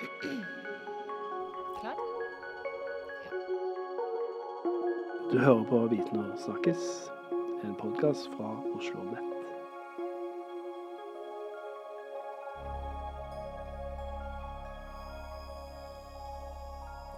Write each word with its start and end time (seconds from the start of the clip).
Klar? 0.00 1.96
Du 5.32 5.38
hører 5.38 5.64
på 5.64 5.86
Viten 5.86 6.18
og 6.18 6.38
snakkes, 6.38 7.10
en 7.64 7.74
podkast 7.74 8.28
fra 8.36 8.62
OsloMet. 8.74 9.18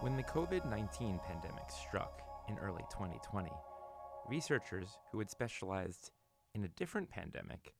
When 0.03 0.17
the 0.17 0.25
COVID 0.25 0.65
19 0.65 1.21
pandemic 1.29 1.71
struck 1.71 2.23
in 2.49 2.59
early 2.59 2.85
2020, 2.91 3.51
researchers 4.29 4.99
who 5.13 5.19
had 5.19 5.31
specialized 5.31 6.11
in 6.57 6.65
a 6.65 6.69
different 6.69 7.11
pandemic 7.11 7.75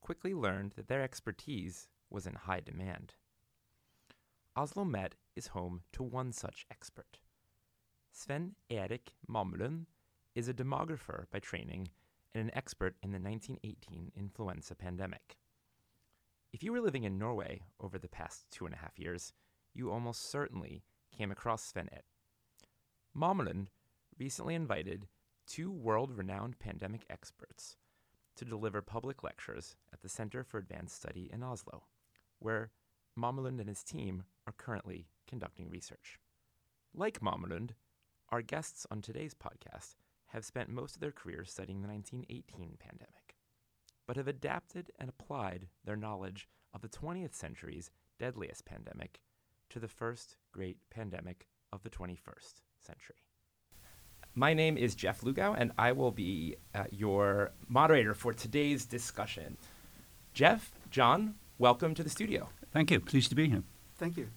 quickly 0.00 0.32
learned 0.32 0.72
that 0.76 0.86
their 0.86 1.02
expertise 1.02 1.88
was 2.08 2.26
in 2.26 2.34
high 2.34 2.60
demand. 2.60 3.14
Oslo 4.56 4.84
Met 4.84 5.16
is 5.34 5.48
home 5.48 5.80
to 5.92 6.04
one 6.04 6.30
such 6.30 6.64
expert. 6.70 7.18
Sven 8.12 8.54
Erik 8.70 9.14
Mamelund 9.28 9.86
is 10.36 10.46
a 10.46 10.54
demographer 10.54 11.24
by 11.32 11.40
training 11.40 11.88
and 12.32 12.44
an 12.44 12.56
expert 12.56 12.94
in 13.02 13.10
the 13.10 13.18
1918 13.18 14.12
influenza 14.16 14.76
pandemic. 14.76 15.38
If 16.52 16.62
you 16.62 16.70
were 16.70 16.80
living 16.80 17.02
in 17.02 17.18
Norway 17.18 17.62
over 17.80 17.98
the 17.98 18.08
past 18.08 18.46
two 18.52 18.64
and 18.64 18.72
a 18.72 18.78
half 18.78 18.96
years, 18.96 19.32
you 19.74 19.90
almost 19.90 20.30
certainly 20.30 20.84
came 21.10 21.32
across 21.32 21.72
Svenn-Erik 21.72 22.04
Mamelund 23.16 23.66
recently 24.20 24.54
invited 24.54 25.08
two 25.48 25.72
world 25.72 26.16
renowned 26.16 26.60
pandemic 26.60 27.04
experts 27.10 27.76
to 28.36 28.44
deliver 28.44 28.82
public 28.82 29.24
lectures 29.24 29.74
at 29.92 30.02
the 30.02 30.08
Center 30.08 30.44
for 30.44 30.58
Advanced 30.58 30.94
Study 30.94 31.28
in 31.32 31.42
Oslo, 31.42 31.82
where 32.38 32.70
Mamelund 33.18 33.58
and 33.58 33.68
his 33.68 33.82
team 33.82 34.24
are 34.46 34.54
currently 34.56 35.06
conducting 35.26 35.70
research. 35.70 36.18
Like 36.94 37.20
Mamelund, 37.20 37.70
our 38.30 38.42
guests 38.42 38.86
on 38.90 39.02
today's 39.02 39.34
podcast 39.34 39.96
have 40.28 40.44
spent 40.44 40.68
most 40.68 40.96
of 40.96 41.00
their 41.00 41.12
careers 41.12 41.50
studying 41.50 41.80
the 41.80 41.88
1918 41.88 42.76
pandemic, 42.78 43.36
but 44.06 44.16
have 44.16 44.28
adapted 44.28 44.90
and 44.98 45.08
applied 45.08 45.68
their 45.84 45.96
knowledge 45.96 46.48
of 46.72 46.82
the 46.82 46.88
20th 46.88 47.34
century's 47.34 47.90
deadliest 48.18 48.64
pandemic 48.64 49.20
to 49.70 49.78
the 49.78 49.88
first 49.88 50.36
great 50.52 50.78
pandemic 50.90 51.46
of 51.72 51.82
the 51.82 51.90
21st 51.90 52.62
century. 52.80 53.16
My 54.34 54.52
name 54.52 54.76
is 54.76 54.94
Jeff 54.94 55.20
Lugau, 55.20 55.54
and 55.56 55.72
I 55.78 55.92
will 55.92 56.10
be 56.10 56.56
uh, 56.74 56.84
your 56.90 57.52
moderator 57.68 58.14
for 58.14 58.32
today's 58.32 58.84
discussion. 58.84 59.56
Jeff, 60.32 60.72
John, 60.90 61.36
welcome 61.58 61.94
to 61.94 62.02
the 62.02 62.10
studio. 62.10 62.48
Thank 62.72 62.90
you. 62.90 62.98
Pleased 62.98 63.28
to 63.28 63.36
be 63.36 63.48
here. 63.48 63.62
Thank 64.04 64.18
you. 64.18 64.28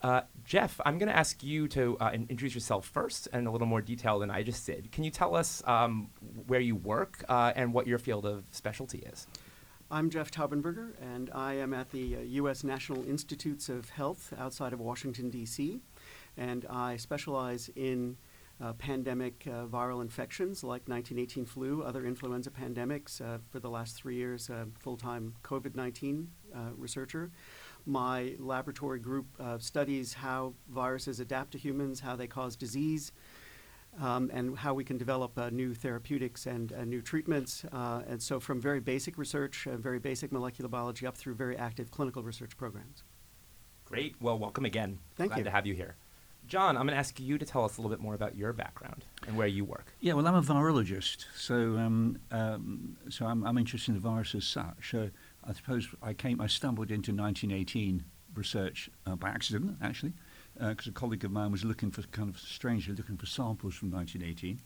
Uh, 0.00 0.22
Jeff, 0.42 0.80
I'm 0.86 0.96
going 0.96 1.10
to 1.10 1.14
ask 1.14 1.42
you 1.42 1.68
to 1.68 1.98
uh, 2.00 2.12
introduce 2.14 2.54
yourself 2.54 2.86
first 2.86 3.28
in 3.34 3.46
a 3.46 3.52
little 3.52 3.66
more 3.66 3.82
detail 3.82 4.18
than 4.18 4.30
I 4.30 4.42
just 4.42 4.64
did. 4.64 4.90
Can 4.90 5.04
you 5.04 5.10
tell 5.10 5.36
us 5.36 5.62
um, 5.66 6.08
where 6.46 6.60
you 6.60 6.76
work 6.76 7.22
uh, 7.28 7.52
and 7.54 7.74
what 7.74 7.86
your 7.86 7.98
field 7.98 8.24
of 8.24 8.44
specialty 8.52 9.00
is? 9.00 9.26
I'm 9.90 10.08
Jeff 10.08 10.30
Taubenberger, 10.30 10.92
and 11.14 11.28
I 11.34 11.52
am 11.58 11.74
at 11.74 11.90
the 11.90 12.16
uh, 12.16 12.20
U.S. 12.20 12.64
National 12.64 13.06
Institutes 13.06 13.68
of 13.68 13.90
Health 13.90 14.32
outside 14.38 14.72
of 14.72 14.80
Washington, 14.80 15.28
D.C., 15.28 15.82
and 16.38 16.64
I 16.70 16.96
specialize 16.96 17.68
in 17.76 18.16
uh, 18.62 18.72
pandemic 18.74 19.44
uh, 19.46 19.66
viral 19.66 20.00
infections 20.00 20.62
like 20.62 20.88
1918 20.88 21.44
flu, 21.44 21.82
other 21.82 22.06
influenza 22.06 22.50
pandemics. 22.50 23.20
Uh, 23.20 23.38
for 23.50 23.58
the 23.58 23.68
last 23.68 23.96
three 23.96 24.16
years, 24.16 24.48
uh, 24.48 24.64
full 24.78 24.96
time 24.96 25.34
COVID 25.42 25.74
19 25.74 26.28
uh, 26.54 26.58
researcher. 26.76 27.30
My 27.84 28.34
laboratory 28.38 29.00
group 29.00 29.26
uh, 29.40 29.58
studies 29.58 30.14
how 30.14 30.54
viruses 30.68 31.20
adapt 31.20 31.52
to 31.52 31.58
humans, 31.58 32.00
how 32.00 32.16
they 32.16 32.26
cause 32.26 32.56
disease, 32.56 33.12
um, 34.00 34.30
and 34.32 34.56
how 34.56 34.74
we 34.74 34.84
can 34.84 34.98
develop 34.98 35.36
uh, 35.36 35.50
new 35.50 35.74
therapeutics 35.74 36.46
and 36.46 36.72
uh, 36.72 36.84
new 36.84 37.02
treatments. 37.02 37.64
Uh, 37.72 38.02
and 38.08 38.22
so, 38.22 38.40
from 38.40 38.60
very 38.60 38.80
basic 38.80 39.18
research, 39.18 39.66
uh, 39.66 39.76
very 39.76 39.98
basic 39.98 40.32
molecular 40.32 40.68
biology, 40.68 41.06
up 41.06 41.16
through 41.16 41.34
very 41.34 41.56
active 41.56 41.90
clinical 41.90 42.22
research 42.22 42.56
programs. 42.56 43.02
Great. 43.84 44.14
Well, 44.20 44.38
welcome 44.38 44.64
again. 44.64 44.98
Thank 45.16 45.32
Glad 45.32 45.38
you. 45.38 45.44
to 45.44 45.50
have 45.50 45.66
you 45.66 45.74
here. 45.74 45.96
John, 46.46 46.76
I'm 46.76 46.86
going 46.86 46.94
to 46.94 46.98
ask 46.98 47.20
you 47.20 47.38
to 47.38 47.46
tell 47.46 47.64
us 47.64 47.76
a 47.76 47.80
little 47.80 47.90
bit 47.90 48.00
more 48.00 48.14
about 48.14 48.36
your 48.36 48.52
background 48.52 49.04
and 49.26 49.36
where 49.36 49.46
you 49.46 49.64
work. 49.64 49.94
Yeah, 50.00 50.14
well, 50.14 50.26
I'm 50.26 50.34
a 50.34 50.42
virologist, 50.42 51.26
so 51.36 51.54
um, 51.54 52.18
um, 52.30 52.96
so 53.08 53.26
I'm, 53.26 53.44
I'm 53.46 53.58
interested 53.58 53.92
in 53.92 53.94
the 53.94 54.00
virus 54.00 54.34
as 54.34 54.44
such. 54.44 54.94
Uh, 54.94 55.06
I 55.44 55.52
suppose 55.52 55.88
I 56.02 56.12
came, 56.12 56.40
I 56.40 56.46
stumbled 56.46 56.90
into 56.90 57.12
1918 57.12 58.04
research 58.34 58.90
uh, 59.06 59.16
by 59.16 59.28
accident, 59.30 59.76
actually, 59.82 60.12
because 60.58 60.86
a 60.86 60.92
colleague 60.92 61.24
of 61.24 61.32
mine 61.32 61.52
was 61.52 61.64
looking 61.64 61.90
for 61.90 62.02
kind 62.04 62.28
of 62.28 62.38
strangely 62.38 62.94
looking 62.94 63.16
for 63.16 63.26
samples 63.26 63.74
from 63.74 63.90
1918. 63.90 64.60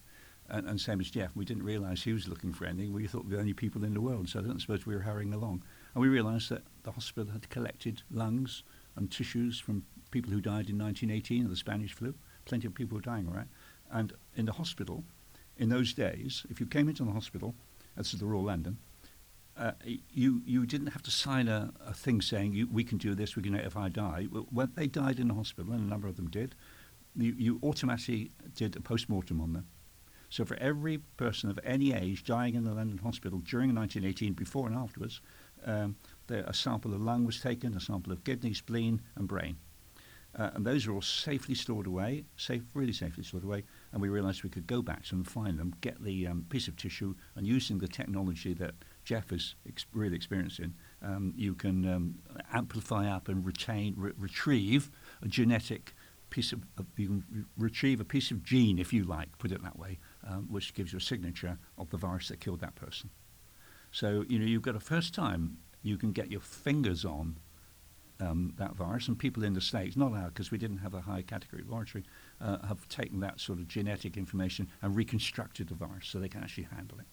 And, 0.48 0.68
and 0.68 0.80
same 0.80 1.00
as 1.00 1.10
Jeff, 1.10 1.34
we 1.34 1.44
didn't 1.44 1.64
realise 1.64 2.04
he 2.04 2.12
was 2.12 2.28
looking 2.28 2.52
for 2.52 2.66
anything. 2.66 2.92
We 2.92 3.06
thought 3.06 3.24
we 3.24 3.30
were 3.30 3.36
the 3.36 3.40
only 3.40 3.52
people 3.52 3.84
in 3.84 3.94
the 3.94 4.00
world, 4.00 4.28
so 4.28 4.38
I 4.38 4.42
don't 4.42 4.60
suppose 4.60 4.86
we 4.86 4.94
were 4.94 5.02
hurrying 5.02 5.34
along. 5.34 5.64
And 5.94 6.02
we 6.02 6.08
realised 6.08 6.50
that 6.50 6.62
the 6.84 6.92
hospital 6.92 7.32
had 7.32 7.48
collected 7.50 8.02
lungs 8.10 8.62
and 8.94 9.10
tissues 9.10 9.58
from 9.58 9.84
people 10.10 10.30
who 10.30 10.40
died 10.40 10.70
in 10.70 10.78
1918 10.78 11.44
of 11.44 11.50
the 11.50 11.56
Spanish 11.56 11.94
flu. 11.94 12.14
Plenty 12.44 12.68
of 12.68 12.74
people 12.74 12.96
were 12.96 13.02
dying, 13.02 13.28
right? 13.28 13.48
And 13.90 14.12
in 14.36 14.46
the 14.46 14.52
hospital, 14.52 15.02
in 15.56 15.68
those 15.68 15.92
days, 15.92 16.46
if 16.48 16.60
you 16.60 16.66
came 16.66 16.88
into 16.88 17.04
the 17.04 17.10
hospital, 17.10 17.54
that's 17.96 18.12
the 18.12 18.26
Royal 18.26 18.44
London, 18.44 18.78
uh, 19.58 19.72
you 20.12 20.42
you 20.44 20.66
didn't 20.66 20.88
have 20.88 21.02
to 21.02 21.10
sign 21.10 21.48
a, 21.48 21.72
a 21.84 21.94
thing 21.94 22.20
saying 22.20 22.52
you, 22.52 22.68
we 22.70 22.84
can 22.84 22.98
do 22.98 23.14
this, 23.14 23.36
we 23.36 23.42
can 23.42 23.52
do 23.52 23.58
it 23.58 23.64
if 23.64 23.76
I 23.76 23.88
die. 23.88 24.24
When 24.24 24.70
they 24.74 24.86
died 24.86 25.18
in 25.18 25.28
the 25.28 25.34
hospital, 25.34 25.72
and 25.72 25.82
a 25.82 25.88
number 25.88 26.08
of 26.08 26.16
them 26.16 26.28
did, 26.28 26.54
you, 27.16 27.34
you 27.38 27.60
automatically 27.62 28.30
did 28.54 28.76
a 28.76 28.80
post 28.80 29.08
mortem 29.08 29.40
on 29.40 29.52
them. 29.52 29.66
So 30.28 30.44
for 30.44 30.56
every 30.56 30.98
person 31.16 31.50
of 31.50 31.58
any 31.64 31.92
age 31.92 32.24
dying 32.24 32.54
in 32.54 32.64
the 32.64 32.74
London 32.74 32.98
hospital 32.98 33.38
during 33.38 33.74
1918, 33.74 34.34
before 34.34 34.66
and 34.66 34.76
afterwards, 34.76 35.20
um, 35.64 35.96
the, 36.26 36.48
a 36.48 36.52
sample 36.52 36.92
of 36.92 37.00
lung 37.00 37.24
was 37.24 37.40
taken, 37.40 37.74
a 37.74 37.80
sample 37.80 38.12
of 38.12 38.24
kidney, 38.24 38.52
spleen, 38.52 39.00
and 39.14 39.28
brain. 39.28 39.56
Uh, 40.36 40.50
and 40.54 40.66
those 40.66 40.86
are 40.86 40.92
all 40.92 41.02
safely 41.02 41.54
stored 41.54 41.86
away, 41.86 42.24
safe, 42.36 42.62
really 42.74 42.92
safely 42.92 43.24
stored 43.24 43.44
away. 43.44 43.64
And 43.96 44.02
we 44.02 44.10
realised 44.10 44.44
we 44.44 44.50
could 44.50 44.66
go 44.66 44.82
back 44.82 45.04
to 45.04 45.12
them, 45.12 45.24
find 45.24 45.58
them, 45.58 45.72
get 45.80 46.04
the 46.04 46.26
um, 46.26 46.44
piece 46.50 46.68
of 46.68 46.76
tissue, 46.76 47.14
and 47.34 47.46
using 47.46 47.78
the 47.78 47.88
technology 47.88 48.52
that 48.52 48.74
Jeff 49.06 49.32
is 49.32 49.54
ex- 49.66 49.86
really 49.94 50.14
experienced 50.14 50.58
in, 50.58 50.74
um, 51.00 51.32
you 51.34 51.54
can 51.54 51.90
um, 51.90 52.16
amplify 52.52 53.10
up 53.10 53.26
and 53.28 53.46
retain, 53.46 53.94
re- 53.96 54.12
retrieve 54.18 54.90
a 55.22 55.28
genetic 55.28 55.94
piece 56.28 56.52
of, 56.52 56.66
of 56.76 56.84
you 56.98 57.06
can 57.06 57.24
re- 57.32 57.44
retrieve 57.56 57.98
a 57.98 58.04
piece 58.04 58.30
of 58.30 58.42
gene, 58.42 58.78
if 58.78 58.92
you 58.92 59.02
like, 59.02 59.38
put 59.38 59.50
it 59.50 59.62
that 59.62 59.78
way, 59.78 59.98
um, 60.28 60.46
which 60.50 60.74
gives 60.74 60.92
you 60.92 60.98
a 60.98 61.00
signature 61.00 61.56
of 61.78 61.88
the 61.88 61.96
virus 61.96 62.28
that 62.28 62.38
killed 62.38 62.60
that 62.60 62.74
person. 62.74 63.08
So 63.92 64.26
you 64.28 64.38
know 64.38 64.44
you've 64.44 64.60
got 64.60 64.76
a 64.76 64.80
first 64.80 65.14
time 65.14 65.56
you 65.82 65.96
can 65.96 66.12
get 66.12 66.30
your 66.30 66.42
fingers 66.42 67.02
on 67.02 67.38
um, 68.20 68.54
that 68.56 68.74
virus, 68.74 69.08
and 69.08 69.18
people 69.18 69.44
in 69.44 69.54
the 69.54 69.60
states, 69.60 69.96
not 69.96 70.12
our, 70.12 70.28
because 70.28 70.50
we 70.50 70.58
didn't 70.58 70.78
have 70.78 70.94
a 70.94 71.00
high 71.00 71.22
category 71.22 71.62
laboratory, 71.66 72.04
uh, 72.40 72.66
have 72.66 72.88
taken 72.88 73.20
that 73.20 73.40
sort 73.40 73.58
of 73.58 73.68
genetic 73.68 74.16
information 74.16 74.68
and 74.82 74.96
reconstructed 74.96 75.68
the 75.68 75.74
virus 75.74 76.08
so 76.08 76.18
they 76.18 76.28
can 76.28 76.42
actually 76.42 76.68
handle 76.74 76.98
it. 76.98 77.06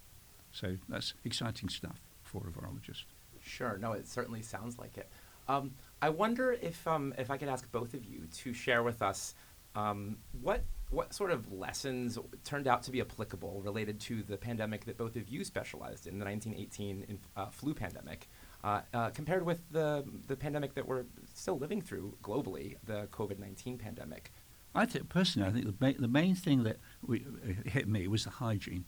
So 0.51 0.77
that's 0.87 1.13
exciting 1.25 1.69
stuff 1.69 1.99
for 2.23 2.43
a 2.47 2.51
virologist. 2.51 3.03
Sure. 3.43 3.77
No, 3.77 3.91
it 3.91 4.07
certainly 4.07 4.41
sounds 4.41 4.77
like 4.77 4.97
it. 4.97 5.09
Um, 5.47 5.73
I 6.01 6.09
wonder 6.09 6.53
if 6.53 6.87
um, 6.87 7.13
if 7.17 7.29
I 7.29 7.37
could 7.37 7.49
ask 7.49 7.69
both 7.71 7.93
of 7.93 8.05
you 8.05 8.27
to 8.37 8.53
share 8.53 8.83
with 8.83 9.01
us 9.01 9.35
um, 9.75 10.17
what 10.41 10.63
what 10.89 11.13
sort 11.13 11.31
of 11.31 11.51
lessons 11.51 12.19
turned 12.43 12.67
out 12.67 12.83
to 12.83 12.91
be 12.91 13.01
applicable 13.01 13.61
related 13.63 13.99
to 13.99 14.21
the 14.21 14.37
pandemic 14.37 14.85
that 14.85 14.97
both 14.97 15.15
of 15.15 15.27
you 15.27 15.43
specialized 15.43 16.05
in, 16.05 16.19
the 16.19 16.25
1918 16.25 17.05
inf- 17.09 17.19
uh, 17.35 17.47
flu 17.47 17.73
pandemic, 17.73 18.29
uh, 18.63 18.81
uh, 18.93 19.09
compared 19.09 19.43
with 19.43 19.59
the 19.71 20.05
the 20.27 20.35
pandemic 20.35 20.73
that 20.75 20.87
we're 20.87 21.05
still 21.33 21.57
living 21.57 21.81
through 21.81 22.17
globally, 22.23 22.77
the 22.85 23.07
COVID-19 23.11 23.79
pandemic. 23.79 24.31
I 24.75 24.85
think 24.85 25.09
personally, 25.09 25.47
I 25.47 25.51
think 25.51 25.79
the, 25.79 25.93
the 25.99 26.07
main 26.07 26.33
thing 26.35 26.63
that 26.63 26.77
we, 27.05 27.25
uh, 27.47 27.69
hit 27.69 27.87
me 27.87 28.07
was 28.07 28.23
the 28.23 28.31
hygiene. 28.31 28.85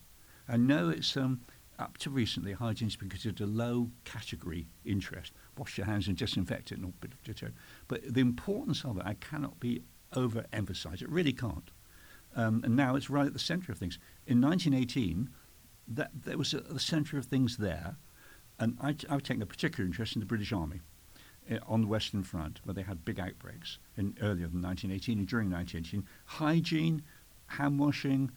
I 0.47 0.57
know 0.57 0.89
it's 0.89 1.15
um, 1.15 1.41
up 1.77 1.97
to 1.99 2.09
recently 2.09 2.53
hygiene's 2.53 2.95
been 2.95 3.09
considered 3.09 3.41
a 3.41 3.45
low 3.45 3.91
category 4.03 4.67
interest. 4.83 5.33
Wash 5.57 5.77
your 5.77 5.85
hands 5.85 6.07
and 6.07 6.17
disinfect 6.17 6.71
it 6.71 6.77
and 6.77 6.85
all 6.85 6.93
bit 7.01 7.13
of 7.13 7.21
deterrent. 7.23 7.55
But 7.87 8.13
the 8.13 8.21
importance 8.21 8.83
of 8.85 8.97
it, 8.97 9.03
I 9.05 9.15
cannot 9.15 9.59
be 9.59 9.83
overemphasized. 10.13 11.01
It 11.01 11.09
really 11.09 11.33
can't. 11.33 11.69
Um, 12.35 12.61
and 12.63 12.75
now 12.75 12.95
it's 12.95 13.09
right 13.09 13.27
at 13.27 13.33
the 13.33 13.39
centre 13.39 13.71
of 13.71 13.77
things. 13.77 13.99
In 14.27 14.41
1918, 14.41 15.29
that 15.87 16.11
there 16.13 16.37
was 16.37 16.53
at 16.53 16.69
the 16.69 16.79
centre 16.79 17.17
of 17.17 17.25
things 17.25 17.57
there, 17.57 17.97
and 18.59 18.77
I, 18.81 18.95
I've 19.09 19.23
taken 19.23 19.41
a 19.41 19.45
particular 19.45 19.85
interest 19.85 20.15
in 20.15 20.19
the 20.19 20.25
British 20.25 20.51
Army 20.51 20.81
uh, 21.51 21.57
on 21.67 21.81
the 21.81 21.87
Western 21.87 22.23
Front, 22.23 22.61
where 22.63 22.73
they 22.73 22.81
had 22.81 23.05
big 23.05 23.19
outbreaks 23.19 23.77
in 23.97 24.15
earlier 24.21 24.47
than 24.47 24.61
1918 24.61 25.19
and 25.19 25.27
during 25.27 25.49
1918. 25.49 26.07
Hygiene, 26.25 27.01
hand 27.47 27.79
washing, 27.79 28.31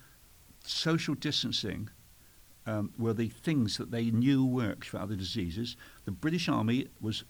social 0.64 1.14
distancing 1.14 1.88
um, 2.66 2.92
were 2.98 3.14
the 3.14 3.28
things 3.28 3.78
that 3.78 3.90
they 3.90 4.10
knew 4.10 4.44
worked 4.44 4.86
for 4.86 4.98
other 4.98 5.16
diseases. 5.16 5.76
The 6.04 6.10
British 6.10 6.48
Army 6.48 6.88
was 7.00 7.24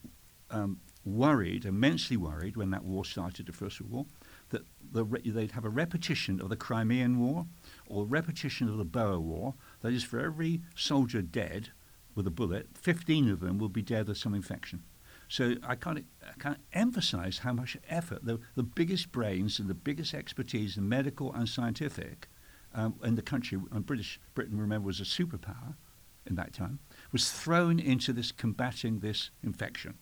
um, 0.51 0.81
worried, 1.05 1.65
immensely 1.65 2.17
worried, 2.17 2.57
when 2.57 2.71
that 2.71 2.85
war 2.85 3.05
started, 3.05 3.47
the 3.47 3.53
First 3.53 3.81
World 3.81 3.93
War, 3.93 4.07
that 4.51 4.63
the 4.93 5.05
re- 5.05 5.21
they'd 5.25 5.53
have 5.53 5.65
a 5.65 5.71
repetition 5.71 6.41
of 6.41 6.49
the 6.49 6.57
Crimean 6.57 7.21
War 7.21 7.47
or 7.87 8.03
a 8.03 8.07
repetition 8.07 8.69
of 8.69 8.79
the 8.79 8.85
Boer 8.85 9.21
War. 9.21 9.55
That 9.83 9.93
is, 9.93 10.03
for 10.03 10.19
every 10.19 10.63
soldier 10.75 11.23
dead 11.23 11.71
with 12.19 12.27
a 12.27 12.33
bullet, 12.33 12.67
15 12.75 13.31
of 13.31 13.39
them 13.39 13.59
will 13.59 13.69
be 13.69 13.81
dead 13.81 14.09
of 14.09 14.19
some 14.19 14.35
infection. 14.35 14.83
So 15.29 15.55
I 15.63 15.77
can't, 15.77 16.05
I 16.27 16.33
can't 16.41 16.59
emphasize 16.73 17.39
how 17.39 17.53
much 17.53 17.77
effort 17.89 18.25
the, 18.25 18.41
the 18.57 18.65
biggest 18.65 19.13
brains 19.13 19.61
and 19.61 19.71
the 19.71 19.75
biggest 19.75 20.15
expertise 20.15 20.77
in 20.77 20.89
medical 20.89 21.33
and 21.33 21.49
scientific 21.49 22.29
um, 22.75 22.97
in 23.05 23.15
the 23.15 23.23
country, 23.23 23.61
and 23.71 23.87
British 23.87 24.19
Britain, 24.35 24.59
remember, 24.59 24.85
was 24.87 24.99
a 24.99 25.05
superpower 25.05 25.77
in 26.27 26.35
that 26.35 26.53
time, 26.53 26.81
was 27.13 27.31
thrown 27.31 27.79
into 27.79 28.13
this 28.13 28.33
combating 28.33 28.99
this 28.99 29.31
infection. 29.45 29.95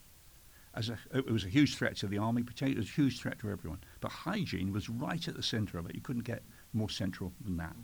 As 0.72 0.88
a, 0.88 0.98
it 1.12 1.30
was 1.30 1.44
a 1.44 1.50
huge 1.50 1.76
threat 1.76 1.96
to 1.98 2.06
the 2.06 2.16
army, 2.16 2.44
it 2.62 2.78
was 2.78 2.88
a 2.88 2.90
huge 2.90 3.20
threat 3.20 3.38
to 3.40 3.50
everyone. 3.50 3.80
But 4.00 4.10
hygiene 4.10 4.72
was 4.72 4.88
right 4.88 5.28
at 5.28 5.36
the 5.36 5.42
center 5.42 5.76
of 5.76 5.84
it. 5.84 5.94
You 5.94 6.00
couldn't 6.00 6.24
get 6.24 6.44
more 6.72 6.88
central 6.88 7.34
than 7.44 7.58
that. 7.58 7.76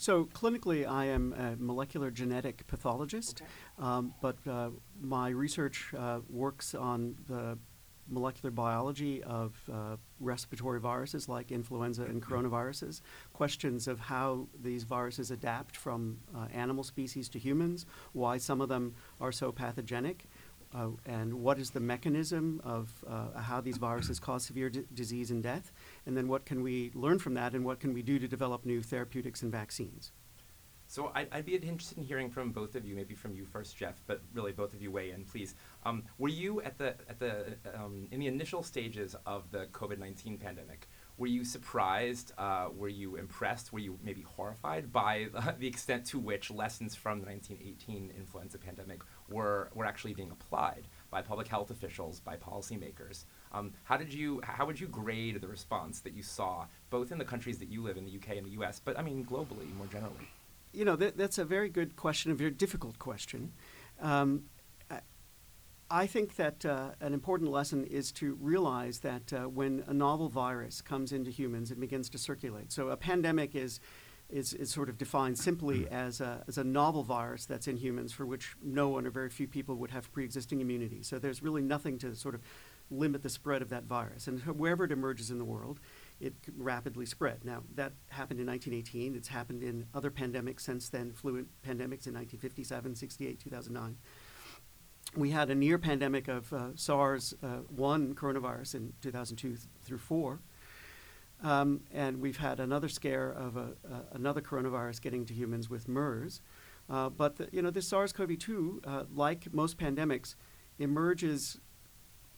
So 0.00 0.24
clinically, 0.24 0.88
I 0.88 1.04
am 1.04 1.34
a 1.34 1.56
molecular 1.62 2.10
genetic 2.10 2.66
pathologist, 2.66 3.42
okay. 3.42 3.86
um, 3.86 4.14
but 4.22 4.38
uh, 4.48 4.70
my 4.98 5.28
research 5.28 5.92
uh, 5.94 6.20
works 6.30 6.74
on 6.74 7.16
the 7.28 7.58
molecular 8.08 8.50
biology 8.50 9.22
of 9.22 9.60
uh, 9.70 9.96
respiratory 10.18 10.80
viruses 10.80 11.28
like 11.28 11.52
influenza 11.52 12.04
and 12.04 12.22
coronaviruses, 12.22 13.02
questions 13.34 13.86
of 13.86 14.00
how 14.00 14.48
these 14.62 14.84
viruses 14.84 15.30
adapt 15.30 15.76
from 15.76 16.18
uh, 16.34 16.46
animal 16.54 16.82
species 16.82 17.28
to 17.28 17.38
humans, 17.38 17.84
why 18.14 18.38
some 18.38 18.62
of 18.62 18.70
them 18.70 18.94
are 19.20 19.32
so 19.32 19.52
pathogenic, 19.52 20.24
uh, 20.74 20.88
and 21.04 21.34
what 21.34 21.58
is 21.58 21.70
the 21.70 21.80
mechanism 21.80 22.60
of 22.64 23.04
uh, 23.06 23.38
how 23.38 23.60
these 23.60 23.76
viruses 23.76 24.18
cause 24.18 24.44
severe 24.44 24.70
d- 24.70 24.84
disease 24.94 25.30
and 25.30 25.42
death, 25.42 25.72
and 26.06 26.16
then 26.16 26.28
what 26.28 26.44
can 26.44 26.62
we 26.62 26.90
learn 26.94 27.18
from 27.18 27.34
that, 27.34 27.54
and 27.54 27.64
what 27.64 27.80
can 27.80 27.92
we 27.92 28.02
do 28.02 28.18
to 28.18 28.28
develop 28.28 28.64
new 28.64 28.82
therapeutics 28.82 29.42
and 29.42 29.52
vaccines. 29.52 30.12
So 30.90 31.12
I'd, 31.14 31.28
I'd, 31.30 31.44
be 31.46 31.54
interested 31.54 31.98
in 31.98 32.04
hearing 32.04 32.30
from 32.30 32.50
both 32.50 32.74
of 32.74 32.84
you, 32.84 32.96
maybe 32.96 33.14
from 33.14 33.32
you 33.32 33.44
first, 33.44 33.76
Jeff, 33.76 34.02
but 34.08 34.22
really 34.34 34.50
both 34.50 34.74
of 34.74 34.82
you 34.82 34.90
weigh 34.90 35.12
in, 35.12 35.24
please. 35.24 35.54
Um, 35.84 36.02
were 36.18 36.28
you 36.28 36.60
at 36.62 36.78
the 36.78 36.96
at 37.08 37.20
the 37.20 37.54
um, 37.76 38.08
in 38.10 38.18
the 38.18 38.26
initial 38.26 38.64
stages 38.64 39.14
of 39.24 39.48
the 39.52 39.66
COVID 39.66 39.98
nineteen 39.98 40.36
pandemic? 40.36 40.88
Were 41.20 41.26
you 41.26 41.44
surprised? 41.44 42.32
Uh, 42.38 42.70
were 42.74 42.88
you 42.88 43.16
impressed? 43.16 43.74
Were 43.74 43.78
you 43.78 43.98
maybe 44.02 44.22
horrified 44.22 44.90
by 44.90 45.28
the 45.58 45.66
extent 45.66 46.06
to 46.06 46.18
which 46.18 46.50
lessons 46.50 46.94
from 46.94 47.20
the 47.20 47.26
1918 47.26 48.14
influenza 48.18 48.56
pandemic 48.56 49.02
were, 49.28 49.70
were 49.74 49.84
actually 49.84 50.14
being 50.14 50.30
applied 50.30 50.88
by 51.10 51.20
public 51.20 51.46
health 51.46 51.70
officials, 51.70 52.20
by 52.20 52.36
policymakers? 52.36 53.26
Um, 53.52 53.72
how 53.84 53.96
did 53.96 54.12
you? 54.12 54.40
How 54.44 54.66
would 54.66 54.78
you 54.78 54.86
grade 54.86 55.40
the 55.40 55.48
response 55.48 56.00
that 56.00 56.14
you 56.14 56.22
saw, 56.22 56.66
both 56.88 57.10
in 57.12 57.18
the 57.18 57.24
countries 57.24 57.58
that 57.58 57.68
you 57.68 57.82
live 57.82 57.96
in, 57.96 58.04
the 58.04 58.14
UK 58.14 58.36
and 58.36 58.46
the 58.46 58.62
US, 58.62 58.80
but 58.84 58.98
I 58.98 59.02
mean 59.02 59.24
globally 59.24 59.74
more 59.76 59.86
generally? 59.90 60.28
You 60.72 60.84
know, 60.84 60.94
that, 60.96 61.16
that's 61.16 61.38
a 61.38 61.44
very 61.44 61.68
good 61.68 61.96
question, 61.96 62.30
a 62.30 62.34
very 62.34 62.52
difficult 62.52 62.98
question. 63.00 63.52
Um, 64.00 64.44
I 65.90 66.06
think 66.06 66.36
that 66.36 66.64
uh, 66.64 66.90
an 67.00 67.12
important 67.12 67.50
lesson 67.50 67.84
is 67.84 68.12
to 68.12 68.38
realize 68.40 69.00
that 69.00 69.32
uh, 69.32 69.48
when 69.48 69.82
a 69.88 69.92
novel 69.92 70.28
virus 70.28 70.80
comes 70.80 71.10
into 71.10 71.32
humans, 71.32 71.72
it 71.72 71.80
begins 71.80 72.08
to 72.10 72.18
circulate. 72.18 72.70
So 72.70 72.90
a 72.90 72.96
pandemic 72.96 73.56
is 73.56 73.80
is, 74.28 74.54
is 74.54 74.70
sort 74.70 74.88
of 74.88 74.96
defined 74.96 75.36
simply 75.36 75.80
mm. 75.80 75.88
as 75.90 76.20
a, 76.20 76.44
as 76.46 76.56
a 76.56 76.62
novel 76.62 77.02
virus 77.02 77.46
that's 77.46 77.66
in 77.66 77.76
humans 77.76 78.12
for 78.12 78.24
which 78.24 78.54
no 78.62 78.88
one 78.88 79.04
or 79.04 79.10
very 79.10 79.28
few 79.28 79.48
people 79.48 79.74
would 79.74 79.90
have 79.90 80.12
pre-existing 80.12 80.60
immunity. 80.60 81.02
So 81.02 81.18
there's 81.18 81.42
really 81.42 81.62
nothing 81.62 81.98
to 81.98 82.14
sort 82.14 82.36
of 82.36 82.42
limit 82.90 83.22
the 83.22 83.28
spread 83.28 83.62
of 83.62 83.68
that 83.70 83.84
virus. 83.84 84.26
And 84.26 84.40
wherever 84.40 84.84
it 84.84 84.92
emerges 84.92 85.30
in 85.30 85.38
the 85.38 85.44
world, 85.44 85.80
it 86.20 86.34
rapidly 86.56 87.06
spread. 87.06 87.44
Now, 87.44 87.62
that 87.74 87.92
happened 88.08 88.40
in 88.40 88.46
1918. 88.46 89.14
It's 89.14 89.28
happened 89.28 89.62
in 89.62 89.86
other 89.94 90.10
pandemics 90.10 90.60
since 90.60 90.88
then, 90.88 91.12
flu 91.12 91.46
pandemics 91.64 92.06
in 92.06 92.14
1957, 92.14 92.94
68, 92.96 93.40
2009 93.40 93.96
we 95.16 95.30
had 95.30 95.50
a 95.50 95.54
near 95.54 95.78
pandemic 95.78 96.28
of 96.28 96.52
uh, 96.52 96.68
SARS 96.76 97.34
uh, 97.42 97.62
1 97.68 98.14
coronavirus 98.14 98.76
in 98.76 98.92
2002 99.00 99.48
th- 99.48 99.60
through 99.82 99.98
4. 99.98 100.40
Um, 101.42 101.80
and 101.90 102.20
we've 102.20 102.36
had 102.36 102.60
another 102.60 102.88
scare 102.88 103.30
of 103.30 103.56
a, 103.56 103.72
uh, 103.90 104.02
another 104.12 104.40
coronavirus 104.40 105.00
getting 105.00 105.24
to 105.26 105.34
humans 105.34 105.70
with 105.70 105.88
MERS. 105.88 106.42
Uh, 106.88 107.08
but 107.08 107.36
the, 107.36 107.48
you 107.52 107.62
know, 107.62 107.70
this 107.70 107.88
SARS-CoV-2, 107.88 108.86
uh, 108.86 109.04
like 109.12 109.52
most 109.52 109.78
pandemics, 109.78 110.34
emerges 110.78 111.60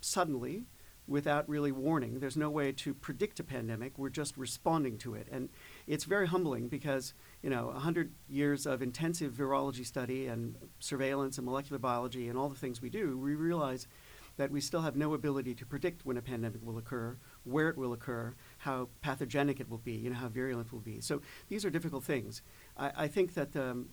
suddenly 0.02 0.64
without 1.06 1.48
really 1.48 1.72
warning. 1.72 2.20
There's 2.20 2.36
no 2.36 2.50
way 2.50 2.70
to 2.72 2.94
predict 2.94 3.40
a 3.40 3.44
pandemic. 3.44 3.98
We're 3.98 4.08
just 4.08 4.36
responding 4.36 4.98
to 4.98 5.14
it, 5.14 5.26
and 5.32 5.48
it's 5.86 6.04
very 6.04 6.28
humbling 6.28 6.68
because 6.68 7.14
you 7.42 7.50
know, 7.50 7.66
100 7.66 8.12
years 8.28 8.66
of 8.66 8.82
intensive 8.82 9.32
virology 9.32 9.84
study 9.84 10.28
and 10.28 10.56
surveillance 10.78 11.38
and 11.38 11.44
molecular 11.44 11.78
biology 11.78 12.28
and 12.28 12.38
all 12.38 12.48
the 12.48 12.58
things 12.58 12.80
we 12.80 12.88
do, 12.88 13.18
we 13.18 13.34
realize 13.34 13.88
that 14.36 14.50
we 14.50 14.60
still 14.60 14.80
have 14.80 14.96
no 14.96 15.12
ability 15.12 15.54
to 15.54 15.66
predict 15.66 16.06
when 16.06 16.16
a 16.16 16.22
pandemic 16.22 16.64
will 16.64 16.78
occur, 16.78 17.18
where 17.44 17.68
it 17.68 17.76
will 17.76 17.92
occur, 17.92 18.34
how 18.58 18.88
pathogenic 19.02 19.60
it 19.60 19.68
will 19.68 19.78
be, 19.78 19.92
you 19.92 20.08
know, 20.08 20.16
how 20.16 20.28
virulent 20.28 20.68
it 20.68 20.72
will 20.72 20.80
be. 20.80 21.00
So 21.00 21.20
these 21.48 21.64
are 21.64 21.70
difficult 21.70 22.04
things. 22.04 22.42
I, 22.76 22.92
I 22.96 23.08
think 23.08 23.34
that, 23.34 23.54
um, 23.56 23.88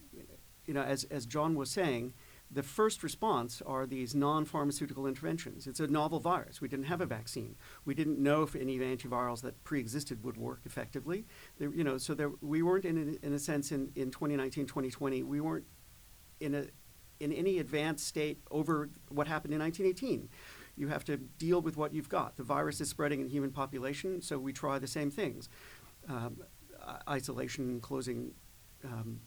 you 0.66 0.74
know, 0.74 0.82
as, 0.84 1.04
as 1.06 1.26
John 1.26 1.56
was 1.56 1.72
saying, 1.72 2.14
the 2.52 2.64
first 2.64 3.04
response 3.04 3.62
are 3.66 3.86
these 3.86 4.16
non-pharmaceutical 4.16 5.06
interventions. 5.06 5.68
It's 5.68 5.80
a 5.80 5.88
novel 5.88 6.20
virus. 6.20 6.62
We 6.62 6.68
didn't 6.68 6.86
have 6.86 7.00
a 7.00 7.06
vaccine. 7.06 7.56
We 7.86 7.94
didn't 7.94 8.18
know 8.18 8.42
if 8.42 8.56
any 8.56 8.80
antivirals 8.80 9.42
that 9.42 9.64
pre-existed 9.64 10.24
would 10.24 10.36
work 10.36 10.62
effectively. 10.66 11.26
There, 11.60 11.72
you 11.72 11.84
know, 11.84 12.00
so 12.00 12.16
there, 12.16 12.32
we 12.42 12.64
weren't 12.64 12.86
in 12.86 13.20
a, 13.22 13.26
in 13.26 13.34
a 13.34 13.40
sense 13.40 13.72
in, 13.72 13.92
in 13.96 14.10
2019, 14.10 14.66
2020. 14.66 15.24
We 15.24 15.42
weren't 15.42 15.66
in 16.40 16.56
a 16.56 16.66
in 17.20 17.34
any 17.34 17.60
advanced 17.60 18.08
state 18.08 18.40
over 18.50 18.90
what 19.10 19.28
happened 19.28 19.54
in 19.54 19.60
1918. 19.60 20.30
You 20.78 20.88
have 20.88 21.04
to 21.04 21.18
deal 21.18 21.62
with 21.62 21.76
what 21.76 21.94
you've 21.94 22.08
got. 22.08 22.38
The 22.38 22.44
virus 22.44 22.80
is 22.80 22.90
spreading 22.90 23.20
in 23.20 23.28
human 23.28 23.52
population, 23.52 24.22
so 24.22 24.40
we 24.40 24.54
try 24.54 24.80
the 24.80 24.88
same 24.88 25.12
things: 25.12 25.50
um, 26.08 26.38
isolation, 27.08 27.82
closing. 27.82 28.32
Um, 28.86 29.20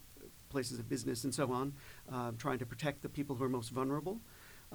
places 0.52 0.78
of 0.78 0.88
business 0.88 1.25
and 1.25 1.34
so 1.34 1.50
on, 1.52 1.72
uh, 2.12 2.32
trying 2.38 2.58
to 2.58 2.66
protect 2.66 3.02
the 3.02 3.08
people 3.08 3.37
who 3.37 3.44
are 3.44 3.49
most 3.49 3.70
vulnerable. 3.70 4.20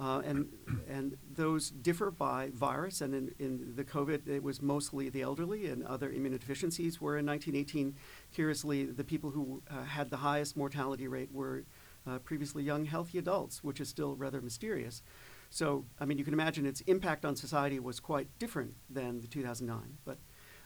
Uh, 0.00 0.22
and 0.24 0.46
and 0.88 1.16
those 1.34 1.70
differ 1.70 2.12
by 2.12 2.50
virus. 2.54 3.00
And 3.00 3.14
in, 3.14 3.34
in 3.40 3.72
the 3.74 3.82
COVID, 3.82 4.28
it 4.28 4.42
was 4.44 4.62
mostly 4.62 5.08
the 5.08 5.22
elderly 5.22 5.66
and 5.66 5.84
other 5.84 6.10
immunodeficiencies. 6.10 6.96
Where 6.96 7.16
in 7.16 7.26
1918, 7.26 7.96
curiously, 8.32 8.84
the 8.84 9.02
people 9.02 9.30
who 9.30 9.60
uh, 9.68 9.82
had 9.82 10.10
the 10.10 10.18
highest 10.18 10.56
mortality 10.56 11.08
rate 11.08 11.32
were 11.32 11.64
uh, 12.06 12.18
previously 12.20 12.62
young, 12.62 12.84
healthy 12.84 13.18
adults, 13.18 13.64
which 13.64 13.80
is 13.80 13.88
still 13.88 14.14
rather 14.14 14.40
mysterious. 14.40 15.02
So, 15.50 15.84
I 15.98 16.04
mean, 16.04 16.18
you 16.18 16.24
can 16.24 16.34
imagine 16.34 16.66
its 16.66 16.80
impact 16.82 17.24
on 17.24 17.34
society 17.34 17.80
was 17.80 18.00
quite 18.00 18.28
different 18.38 18.74
than 18.88 19.20
the 19.20 19.26
2009. 19.26 19.98
But 20.04 20.18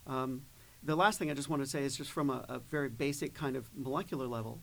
um, 0.06 0.42
the 0.82 0.96
last 0.96 1.18
thing 1.18 1.30
I 1.30 1.34
just 1.34 1.48
want 1.48 1.62
to 1.62 1.68
say 1.68 1.84
is 1.84 1.96
just 1.96 2.10
from 2.10 2.30
a, 2.30 2.44
a 2.48 2.58
very 2.58 2.88
basic 2.88 3.34
kind 3.34 3.56
of 3.56 3.70
molecular 3.75 4.26
level 4.26 4.60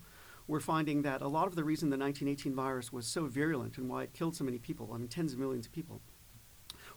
we're 0.50 0.60
finding 0.60 1.04
that 1.04 1.22
a 1.22 1.28
lot 1.28 1.46
of 1.46 1.56
the 1.56 1.64
reason 1.64 1.92
the 1.92 1.98
1918 1.98 2.56
virus 2.56 2.92
was 2.92 3.06
so 3.06 3.28
virulent 3.28 3.78
and 3.78 3.88
why 3.88 4.02
it 4.02 4.14
killed 4.14 4.36
so 4.36 4.44
many 4.44 4.58
people, 4.58 4.90
I 4.92 4.98
mean, 4.98 5.08
tens 5.08 5.32
of 5.32 5.38
millions 5.38 5.68
of 5.68 5.72
people, 5.72 6.02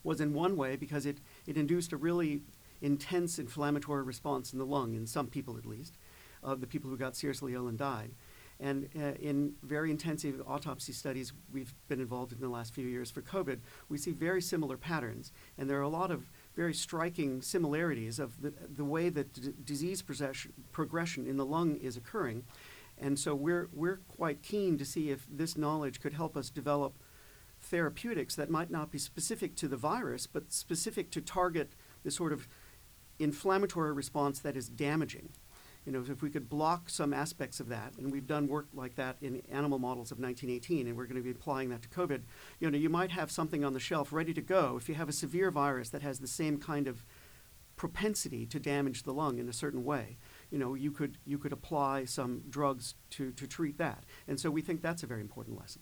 was 0.03 0.23
in 0.23 0.33
one 0.33 0.57
way 0.57 0.75
because 0.75 1.05
it, 1.05 1.19
it 1.47 1.59
induced 1.59 1.93
a 1.93 1.99
really 1.99 2.41
intense 2.81 3.39
inflammatory 3.39 4.03
response 4.05 4.55
in 4.55 4.59
the 4.59 4.65
lung, 4.65 4.95
in 4.95 5.07
some 5.07 5.27
people 5.27 5.59
at 5.59 5.67
least, 5.67 5.99
of 6.43 6.63
the 6.63 6.67
people 6.67 6.89
who 6.89 6.97
got 6.97 7.15
seriously 7.15 7.53
ill 7.53 7.69
and 7.69 7.77
died. 7.77 8.13
And 8.59 8.89
uh, 8.97 9.13
in 9.21 9.53
very 9.63 9.91
intensive 9.91 10.41
autopsy 10.47 10.95
studies 10.95 11.35
we've 11.53 11.75
been 11.89 12.01
involved 12.01 12.33
in 12.33 12.41
the 12.41 12.49
last 12.49 12.73
few 12.73 12.87
years 12.87 13.11
for 13.11 13.21
COVID, 13.21 13.59
we 13.91 13.99
see 13.99 14.13
very 14.13 14.41
similar 14.41 14.79
patterns. 14.79 15.31
And 15.59 15.69
there 15.69 15.79
are 15.79 15.83
a 15.83 15.89
lot 15.89 16.11
of 16.11 16.31
very 16.57 16.73
striking 16.73 17.43
similarities 17.43 18.19
of 18.19 18.41
the, 18.41 18.55
the 18.67 18.85
way 18.85 19.11
that 19.11 19.35
d- 19.35 19.53
disease 19.63 20.03
progression 20.73 21.27
in 21.27 21.37
the 21.37 21.45
lung 21.45 21.77
is 21.77 21.99
occurring 21.99 22.45
and 22.99 23.19
so 23.19 23.35
we're, 23.35 23.69
we're 23.73 24.01
quite 24.09 24.43
keen 24.43 24.79
to 24.79 24.85
see 24.85 25.11
if 25.11 25.27
this 25.31 25.57
knowledge 25.57 26.01
could 26.01 26.13
help 26.13 26.37
us 26.37 26.51
develop 26.51 26.99
therapeutics 27.61 28.35
that 28.35 28.51
might 28.51 28.71
not 28.71 28.91
be 28.91 28.99
specific 28.99 29.55
to 29.57 29.69
the 29.69 29.77
virus, 29.77 30.27
but 30.27 30.53
specific 30.53 31.11
to 31.13 31.21
target 31.21 31.73
the 32.05 32.11
sort 32.11 32.33
of 32.33 32.49
inflammatory 33.19 33.93
response 33.93 34.41
that 34.41 34.57
is 34.57 34.69
damaging. 34.69 35.31
You 35.87 35.93
know, 35.93 36.05
if 36.09 36.23
we 36.23 36.31
could 36.31 36.49
block 36.49 36.89
some 36.89 37.13
aspects 37.13 37.59
of 37.59 37.69
that, 37.69 37.95
and 37.99 38.13
we've 38.13 38.27
done 38.27 38.47
work 38.47 38.69
like 38.73 38.95
that 38.97 39.17
in 39.21 39.43
animal 39.51 39.81
models 39.81 40.13
of 40.13 40.21
1918, 40.21 40.87
and 40.87 40.97
we're 40.97 41.07
going 41.07 41.17
to 41.17 41.23
be 41.23 41.31
applying 41.31 41.71
that 41.71 41.83
to 41.83 41.89
COVID, 41.89 42.23
you 42.61 42.71
know, 42.71 42.79
you 42.79 42.89
might 42.89 43.11
have 43.11 43.33
something 43.33 43.65
on 43.65 43.73
the 43.73 43.81
shelf 43.81 44.13
ready 44.13 44.33
to 44.33 44.41
go 44.41 44.77
if 44.77 44.89
you 44.89 44.95
have 44.95 45.09
a 45.09 45.13
severe 45.13 45.51
virus 45.51 45.91
that 45.91 46.03
has 46.03 46.21
the 46.21 46.29
same 46.29 46.59
kind 46.59 46.87
of 46.87 47.05
propensity 47.75 48.47
to 48.47 48.61
damage 48.61 49.03
the 49.03 49.13
lung 49.13 49.39
in 49.39 49.49
a 49.49 49.53
certain 49.53 49.85
way 49.85 50.19
you 50.53 50.59
know, 50.59 50.75
you 50.75 50.93
could, 50.93 51.17
you 51.25 51.39
could 51.39 51.53
apply 51.53 52.05
some 52.05 52.43
drugs 52.51 52.95
to, 53.11 53.33
to 53.33 53.47
treat 53.47 53.79
that. 53.79 54.05
And 54.29 54.39
so 54.39 54.51
we 54.51 54.61
think 54.61 54.83
that's 54.83 55.03
a 55.03 55.07
very 55.07 55.23
important 55.23 55.59
lesson. 55.59 55.81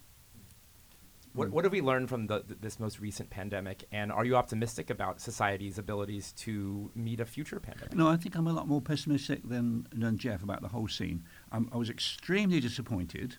What, 1.32 1.50
what 1.50 1.64
have 1.64 1.72
we 1.72 1.80
learned 1.80 2.08
from 2.08 2.28
the, 2.28 2.40
th- 2.40 2.60
this 2.60 2.80
most 2.80 2.98
recent 2.98 3.30
pandemic, 3.30 3.84
and 3.92 4.10
are 4.10 4.24
you 4.24 4.36
optimistic 4.36 4.90
about 4.90 5.20
society's 5.20 5.78
abilities 5.78 6.32
to 6.38 6.90
meet 6.94 7.20
a 7.20 7.26
future 7.26 7.60
pandemic? 7.60 7.94
No, 7.94 8.08
I 8.08 8.16
think 8.16 8.36
I'm 8.36 8.46
a 8.46 8.52
lot 8.52 8.66
more 8.66 8.80
pessimistic 8.80 9.48
than, 9.48 9.86
than 9.92 10.18
Jeff 10.18 10.42
about 10.42 10.62
the 10.62 10.68
whole 10.68 10.88
scene. 10.88 11.24
I'm, 11.52 11.68
I 11.72 11.76
was 11.76 11.90
extremely 11.90 12.58
disappointed 12.58 13.36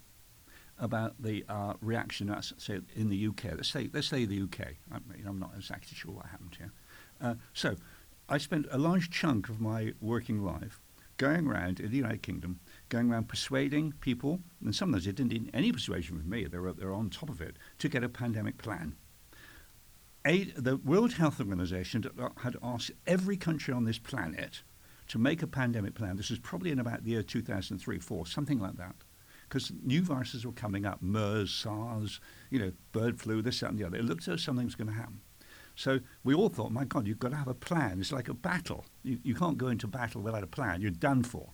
about 0.79 1.15
the 1.21 1.45
uh, 1.49 1.73
reaction, 1.81 2.27
let's 2.27 2.53
say, 2.57 2.79
in 2.95 3.09
the 3.09 3.27
UK. 3.27 3.55
Let's 3.55 3.69
say, 3.69 3.89
let's 3.93 4.07
say 4.07 4.25
the 4.25 4.41
UK. 4.41 4.75
I 4.91 4.99
mean, 5.13 5.25
I'm 5.25 5.39
not 5.39 5.51
exactly 5.55 5.95
sure 5.95 6.11
what 6.11 6.27
happened 6.27 6.55
here. 6.57 6.71
Uh, 7.21 7.35
so, 7.53 7.75
I 8.29 8.37
spent 8.37 8.67
a 8.71 8.77
large 8.77 9.09
chunk 9.09 9.49
of 9.49 9.59
my 9.59 9.93
working 9.99 10.43
life 10.43 10.81
going 11.21 11.45
around 11.47 11.79
in 11.79 11.91
the 11.91 11.97
United 11.97 12.23
Kingdom, 12.23 12.59
going 12.89 13.11
around 13.11 13.29
persuading 13.29 13.93
people, 14.01 14.39
and 14.65 14.75
sometimes 14.75 15.05
they 15.05 15.11
didn't 15.11 15.31
need 15.31 15.51
any 15.53 15.71
persuasion 15.71 16.17
with 16.17 16.25
me, 16.25 16.45
they 16.45 16.57
were, 16.57 16.73
they 16.73 16.83
were 16.83 16.95
on 16.95 17.11
top 17.11 17.29
of 17.29 17.39
it, 17.39 17.57
to 17.77 17.87
get 17.87 18.03
a 18.03 18.09
pandemic 18.09 18.57
plan. 18.57 18.95
The 20.25 20.79
World 20.83 21.13
Health 21.13 21.39
Organization 21.39 22.03
had 22.37 22.55
asked 22.63 22.89
every 23.05 23.37
country 23.37 23.71
on 23.71 23.85
this 23.85 23.99
planet 23.99 24.63
to 25.09 25.19
make 25.19 25.43
a 25.43 25.47
pandemic 25.47 25.93
plan. 25.93 26.17
This 26.17 26.31
was 26.31 26.39
probably 26.39 26.71
in 26.71 26.79
about 26.79 27.03
the 27.03 27.11
year 27.11 27.21
2003 27.21 27.99
4, 27.99 28.25
something 28.25 28.59
like 28.59 28.77
that. 28.77 28.95
Because 29.47 29.71
new 29.83 30.01
viruses 30.01 30.43
were 30.43 30.53
coming 30.53 30.87
up 30.87 31.03
MERS, 31.03 31.51
SARS, 31.51 32.19
you 32.49 32.57
know, 32.57 32.71
bird 32.93 33.19
flu, 33.19 33.43
this, 33.43 33.59
that, 33.59 33.69
and 33.69 33.77
the 33.77 33.83
other. 33.83 33.97
It 33.97 34.05
looked 34.05 34.21
as 34.21 34.25
though 34.25 34.35
something 34.37 34.65
was 34.65 34.75
going 34.75 34.87
to 34.87 34.93
happen. 34.93 35.21
So 35.81 35.99
we 36.23 36.35
all 36.35 36.49
thought, 36.49 36.71
my 36.71 36.85
God, 36.85 37.07
you've 37.07 37.17
got 37.17 37.31
to 37.31 37.37
have 37.37 37.47
a 37.47 37.55
plan. 37.55 37.99
It's 37.99 38.11
like 38.11 38.29
a 38.29 38.35
battle. 38.35 38.85
You, 39.01 39.17
you 39.23 39.33
can't 39.33 39.57
go 39.57 39.65
into 39.65 39.87
battle 39.87 40.21
without 40.21 40.43
a 40.43 40.47
plan. 40.47 40.79
You're 40.79 40.91
done 40.91 41.23
for. 41.23 41.49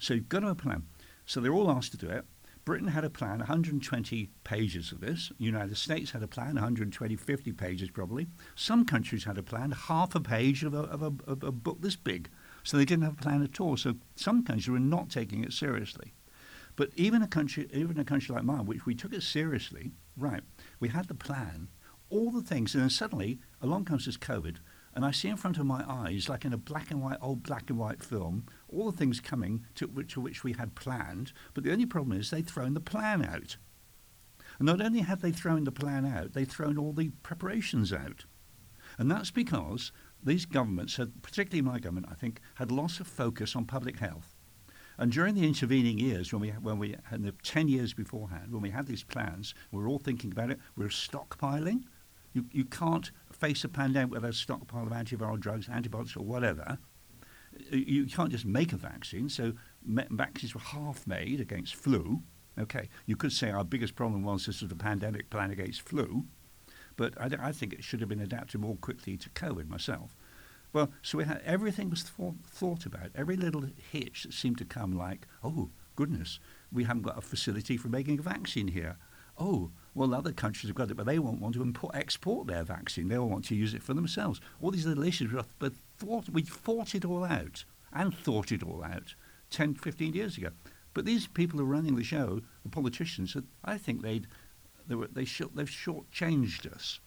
So 0.00 0.12
you've 0.12 0.28
got 0.28 0.40
to 0.40 0.48
have 0.48 0.58
a 0.58 0.62
plan. 0.62 0.82
So 1.24 1.38
they're 1.38 1.54
all 1.54 1.70
asked 1.70 1.92
to 1.92 1.96
do 1.96 2.08
it. 2.08 2.24
Britain 2.64 2.88
had 2.88 3.04
a 3.04 3.10
plan, 3.10 3.38
120 3.38 4.30
pages 4.42 4.90
of 4.90 5.00
this. 5.00 5.30
United 5.38 5.76
States 5.76 6.10
had 6.10 6.24
a 6.24 6.26
plan, 6.26 6.54
120, 6.54 7.14
50 7.14 7.52
pages 7.52 7.90
probably. 7.90 8.26
Some 8.56 8.84
countries 8.84 9.22
had 9.22 9.38
a 9.38 9.42
plan, 9.42 9.70
half 9.70 10.16
a 10.16 10.20
page 10.20 10.64
of 10.64 10.74
a, 10.74 10.80
of 10.80 11.02
a, 11.02 11.12
of 11.30 11.44
a 11.44 11.52
book 11.52 11.80
this 11.80 11.94
big. 11.94 12.28
So 12.64 12.76
they 12.76 12.84
didn't 12.84 13.04
have 13.04 13.12
a 13.12 13.22
plan 13.22 13.44
at 13.44 13.60
all. 13.60 13.76
So 13.76 13.94
some 14.16 14.42
countries 14.42 14.68
were 14.68 14.80
not 14.80 15.10
taking 15.10 15.44
it 15.44 15.52
seriously. 15.52 16.12
But 16.74 16.90
even 16.96 17.22
a 17.22 17.28
country, 17.28 17.68
even 17.72 18.00
a 18.00 18.04
country 18.04 18.34
like 18.34 18.42
mine, 18.42 18.66
which 18.66 18.84
we 18.84 18.96
took 18.96 19.12
it 19.12 19.22
seriously, 19.22 19.92
right? 20.16 20.42
We 20.80 20.88
had 20.88 21.06
the 21.06 21.14
plan, 21.14 21.68
all 22.14 22.30
the 22.30 22.42
things, 22.42 22.74
and 22.74 22.82
then 22.82 22.90
suddenly 22.90 23.40
along 23.60 23.84
comes 23.84 24.06
this 24.06 24.16
COVID, 24.16 24.58
and 24.94 25.04
I 25.04 25.10
see 25.10 25.28
in 25.28 25.36
front 25.36 25.58
of 25.58 25.66
my 25.66 25.84
eyes, 25.88 26.28
like 26.28 26.44
in 26.44 26.52
a 26.52 26.56
black 26.56 26.92
and 26.92 27.02
white, 27.02 27.18
old 27.20 27.42
black 27.42 27.68
and 27.68 27.78
white 27.78 28.04
film, 28.04 28.46
all 28.68 28.90
the 28.90 28.96
things 28.96 29.20
coming 29.20 29.66
to 29.74 29.88
which, 29.88 30.14
to 30.14 30.20
which 30.20 30.44
we 30.44 30.52
had 30.52 30.76
planned. 30.76 31.32
But 31.52 31.64
the 31.64 31.72
only 31.72 31.86
problem 31.86 32.16
is 32.16 32.30
they'd 32.30 32.46
thrown 32.46 32.74
the 32.74 32.80
plan 32.80 33.24
out. 33.24 33.56
And 34.60 34.66
not 34.66 34.80
only 34.80 35.00
have 35.00 35.20
they 35.20 35.32
thrown 35.32 35.64
the 35.64 35.72
plan 35.72 36.06
out, 36.06 36.32
they've 36.32 36.48
thrown 36.48 36.78
all 36.78 36.92
the 36.92 37.10
preparations 37.24 37.92
out. 37.92 38.26
And 38.96 39.10
that's 39.10 39.32
because 39.32 39.90
these 40.22 40.46
governments 40.46 40.96
had, 40.96 41.22
particularly 41.22 41.62
my 41.62 41.80
government, 41.80 42.06
I 42.08 42.14
think, 42.14 42.40
had 42.54 42.70
lost 42.70 43.00
of 43.00 43.08
focus 43.08 43.56
on 43.56 43.64
public 43.64 43.98
health. 43.98 44.36
And 44.96 45.10
during 45.10 45.34
the 45.34 45.44
intervening 45.44 45.98
years, 45.98 46.32
when 46.32 46.40
we 46.40 46.50
when 46.50 46.78
we 46.78 46.94
had 47.02 47.24
the 47.24 47.32
ten 47.42 47.66
years 47.66 47.92
beforehand, 47.92 48.52
when 48.52 48.62
we 48.62 48.70
had 48.70 48.86
these 48.86 49.02
plans, 49.02 49.52
we 49.72 49.82
were 49.82 49.88
all 49.88 49.98
thinking 49.98 50.30
about 50.30 50.52
it. 50.52 50.60
We 50.76 50.84
were 50.84 50.90
stockpiling. 50.90 51.82
You 52.34 52.44
you 52.52 52.64
can't 52.64 53.10
face 53.32 53.64
a 53.64 53.68
pandemic 53.68 54.12
without 54.12 54.30
a 54.30 54.34
stockpile 54.34 54.86
of 54.86 54.92
antiviral 54.92 55.40
drugs, 55.40 55.68
antibiotics, 55.68 56.16
or 56.16 56.24
whatever. 56.24 56.78
You 57.70 58.06
can't 58.06 58.30
just 58.30 58.44
make 58.44 58.72
a 58.72 58.76
vaccine. 58.76 59.28
So 59.28 59.52
me- 59.84 60.06
vaccines 60.10 60.54
were 60.54 60.60
half 60.60 61.06
made 61.06 61.40
against 61.40 61.76
flu. 61.76 62.22
Okay, 62.58 62.88
you 63.06 63.16
could 63.16 63.32
say 63.32 63.50
our 63.50 63.64
biggest 63.64 63.94
problem 63.94 64.22
was 64.24 64.46
this 64.46 64.60
was 64.60 64.70
a 64.70 64.76
pandemic 64.76 65.30
plan 65.30 65.50
against 65.50 65.82
flu, 65.82 66.24
but 66.96 67.14
I, 67.20 67.48
I 67.48 67.52
think 67.52 67.72
it 67.72 67.82
should 67.82 68.00
have 68.00 68.08
been 68.08 68.20
adapted 68.20 68.60
more 68.60 68.76
quickly 68.76 69.16
to 69.16 69.30
COVID 69.30 69.68
myself. 69.68 70.16
Well, 70.72 70.90
so 71.02 71.18
we 71.18 71.24
had 71.24 71.40
everything 71.44 71.90
was 71.90 72.02
thought, 72.02 72.34
thought 72.44 72.84
about. 72.84 73.10
Every 73.14 73.36
little 73.36 73.64
hitch 73.92 74.24
that 74.24 74.34
seemed 74.34 74.58
to 74.58 74.64
come, 74.64 74.92
like, 74.92 75.26
oh 75.42 75.70
goodness, 75.94 76.40
we 76.72 76.84
haven't 76.84 77.02
got 77.02 77.18
a 77.18 77.20
facility 77.20 77.76
for 77.76 77.88
making 77.88 78.18
a 78.18 78.22
vaccine 78.22 78.68
here. 78.68 78.96
Oh, 79.38 79.70
well, 79.94 80.14
other 80.14 80.32
countries 80.32 80.68
have 80.68 80.76
got 80.76 80.90
it, 80.90 80.96
but 80.96 81.06
they 81.06 81.18
won't 81.18 81.40
want 81.40 81.54
to 81.54 81.62
import, 81.62 81.94
export 81.94 82.46
their 82.46 82.64
vaccine. 82.64 83.08
They'll 83.08 83.28
want 83.28 83.44
to 83.46 83.54
use 83.54 83.74
it 83.74 83.82
for 83.82 83.94
themselves. 83.94 84.40
All 84.60 84.70
these 84.70 84.86
little 84.86 85.04
issues, 85.04 85.30
but 85.58 85.72
thought, 85.98 86.28
we 86.28 86.42
thought 86.42 86.94
it 86.94 87.04
all 87.04 87.24
out 87.24 87.64
and 87.92 88.14
thought 88.14 88.50
it 88.50 88.62
all 88.62 88.82
out 88.82 89.14
10, 89.50 89.74
15 89.74 90.14
years 90.14 90.36
ago. 90.36 90.50
But 90.94 91.04
these 91.04 91.26
people 91.26 91.58
who 91.58 91.64
are 91.64 91.68
running 91.68 91.96
the 91.96 92.04
show, 92.04 92.40
the 92.62 92.68
politicians, 92.70 93.36
I 93.64 93.78
think 93.78 94.02
they'd, 94.02 94.26
they 94.86 94.94
were, 94.94 95.08
they 95.08 95.24
short, 95.24 95.54
they've 95.54 95.68
shortchanged 95.68 96.72
us. 96.72 97.00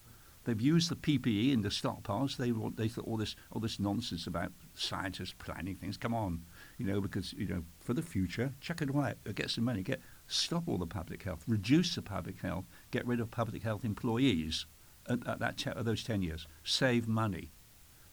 They've 0.44 0.62
used 0.62 0.90
the 0.90 0.96
PPE 0.96 1.52
in 1.52 1.62
the 1.62 1.68
stockpiles. 1.68 2.38
They 2.38 2.54
want, 2.54 2.78
they 2.78 2.88
thought 2.88 3.06
all 3.06 3.18
this 3.18 3.36
all 3.52 3.60
this 3.60 3.82
nonsense 3.82 4.28
about 4.28 4.54
scientists 4.76 5.34
planning 5.38 5.76
things. 5.76 5.98
Come 5.98 6.14
on, 6.14 6.46
you 6.78 6.86
know, 6.86 7.02
because 7.02 7.34
you 7.34 7.48
know 7.48 7.64
for 7.82 7.94
the 7.94 8.02
future, 8.02 8.54
chuck 8.62 8.82
it 8.82 8.90
away, 8.90 9.16
get 9.36 9.50
some 9.50 9.66
money, 9.66 9.84
get 9.84 10.00
stop 10.28 10.68
all 10.68 10.78
the 10.78 10.86
public 10.86 11.24
health, 11.24 11.44
reduce 11.48 11.96
the 11.96 12.02
public 12.02 12.42
health, 12.42 12.66
get 12.92 13.06
rid 13.06 13.20
of 13.20 13.32
public 13.32 13.64
health 13.64 13.84
employees 13.84 14.66
at, 15.10 15.26
at 15.28 15.40
that 15.40 15.58
te- 15.58 15.72
those 15.78 16.04
ten 16.04 16.22
years, 16.22 16.48
save 16.64 17.08
money. 17.08 17.52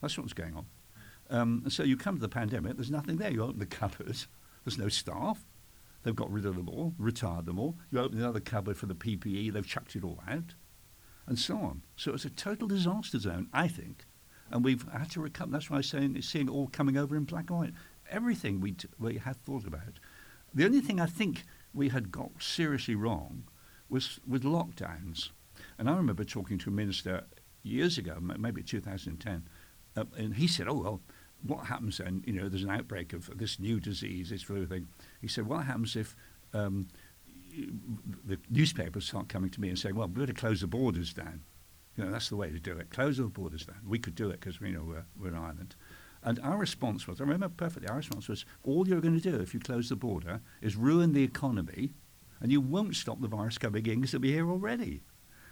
That's 0.00 0.16
what's 0.18 0.32
going 0.32 0.54
on. 0.54 0.66
Um, 1.30 1.64
so 1.68 1.82
you 1.82 1.96
come 1.96 2.16
to 2.16 2.20
the 2.20 2.28
pandemic. 2.28 2.76
There's 2.76 2.90
nothing 2.90 3.16
there. 3.16 3.30
You 3.30 3.42
open 3.42 3.58
the 3.58 3.66
cupboards. 3.66 4.28
There's 4.64 4.78
no 4.78 4.88
staff. 4.88 5.44
They've 6.02 6.14
got 6.14 6.30
rid 6.30 6.44
of 6.44 6.56
them 6.56 6.68
all, 6.68 6.94
retired 6.98 7.46
them 7.46 7.58
all. 7.58 7.76
You 7.90 8.00
open 8.00 8.18
another 8.18 8.40
cupboard 8.40 8.76
for 8.76 8.86
the 8.86 8.94
PPE. 8.94 9.52
They've 9.52 9.66
chucked 9.66 9.96
it 9.96 10.04
all 10.04 10.20
out 10.28 10.54
and 11.26 11.38
so 11.38 11.56
on. 11.56 11.82
So 11.96 12.12
it's 12.12 12.24
a 12.24 12.30
total 12.30 12.68
disaster 12.68 13.18
zone, 13.18 13.48
I 13.52 13.68
think. 13.68 14.04
And 14.50 14.64
we've 14.64 14.86
had 14.92 15.10
to 15.12 15.20
recover. 15.20 15.50
That's 15.52 15.70
why 15.70 15.78
I'm 15.78 15.82
saying 15.82 16.16
it's 16.16 16.28
seeing 16.28 16.48
it 16.48 16.50
all 16.50 16.68
coming 16.68 16.96
over 16.96 17.16
in 17.16 17.24
black 17.24 17.50
and 17.50 17.58
white. 17.58 17.72
Everything 18.10 18.60
we, 18.60 18.72
t- 18.72 18.88
we 18.98 19.18
had 19.18 19.42
thought 19.44 19.66
about. 19.66 19.98
The 20.52 20.64
only 20.64 20.80
thing 20.80 21.00
I 21.00 21.06
think 21.06 21.44
we 21.74 21.88
had 21.88 22.10
got 22.10 22.30
seriously 22.40 22.94
wrong 22.94 23.44
was 23.88 24.20
with 24.26 24.42
lockdowns. 24.42 25.30
And 25.78 25.90
I 25.90 25.96
remember 25.96 26.24
talking 26.24 26.58
to 26.58 26.70
a 26.70 26.72
minister 26.72 27.24
years 27.62 27.98
ago, 27.98 28.18
maybe 28.20 28.62
2010, 28.62 29.48
uh, 29.96 30.04
and 30.16 30.34
he 30.34 30.46
said, 30.46 30.68
"Oh 30.68 30.74
well, 30.74 31.00
what 31.42 31.66
happens 31.66 31.98
then? 31.98 32.22
You 32.26 32.32
know, 32.32 32.48
there's 32.48 32.64
an 32.64 32.70
outbreak 32.70 33.12
of 33.12 33.30
this 33.38 33.58
new 33.58 33.80
disease, 33.80 34.30
this 34.30 34.42
flu 34.42 34.66
thing." 34.66 34.88
He 35.20 35.28
said, 35.28 35.46
"What 35.46 35.64
happens 35.64 35.96
if?" 35.96 36.16
Um, 36.52 36.88
the 38.24 38.38
newspapers 38.50 39.06
start 39.06 39.28
coming 39.28 39.50
to 39.50 39.60
me 39.60 39.68
and 39.68 39.78
saying, 39.78 39.94
"Well, 39.94 40.08
we 40.08 40.20
better 40.20 40.32
close 40.32 40.60
the 40.60 40.66
borders 40.66 41.12
down." 41.12 41.42
You 41.96 42.04
know, 42.04 42.10
that's 42.10 42.28
the 42.28 42.36
way 42.36 42.50
to 42.50 42.58
do 42.58 42.76
it. 42.76 42.90
Close 42.90 43.18
the 43.18 43.24
borders 43.24 43.66
down. 43.66 43.80
We 43.86 44.00
could 44.00 44.16
do 44.16 44.30
it 44.30 44.40
because 44.40 44.60
you 44.60 44.72
know 44.72 44.82
we're, 44.82 45.04
we're. 45.20 45.30
And 46.24 46.40
our 46.40 46.56
response 46.56 47.06
was, 47.06 47.20
I 47.20 47.24
remember 47.24 47.50
perfectly. 47.50 47.88
Our 47.88 47.98
response 47.98 48.28
was, 48.28 48.44
all 48.64 48.88
you're 48.88 49.02
going 49.02 49.20
to 49.20 49.30
do 49.30 49.40
if 49.40 49.52
you 49.52 49.60
close 49.60 49.90
the 49.90 49.96
border 49.96 50.40
is 50.62 50.74
ruin 50.74 51.12
the 51.12 51.22
economy, 51.22 51.92
and 52.40 52.50
you 52.50 52.60
won't 52.60 52.96
stop 52.96 53.20
the 53.20 53.28
virus 53.28 53.58
coming 53.58 53.86
in 53.86 54.00
because 54.00 54.14
it'll 54.14 54.22
be 54.22 54.32
here 54.32 54.50
already. 54.50 55.02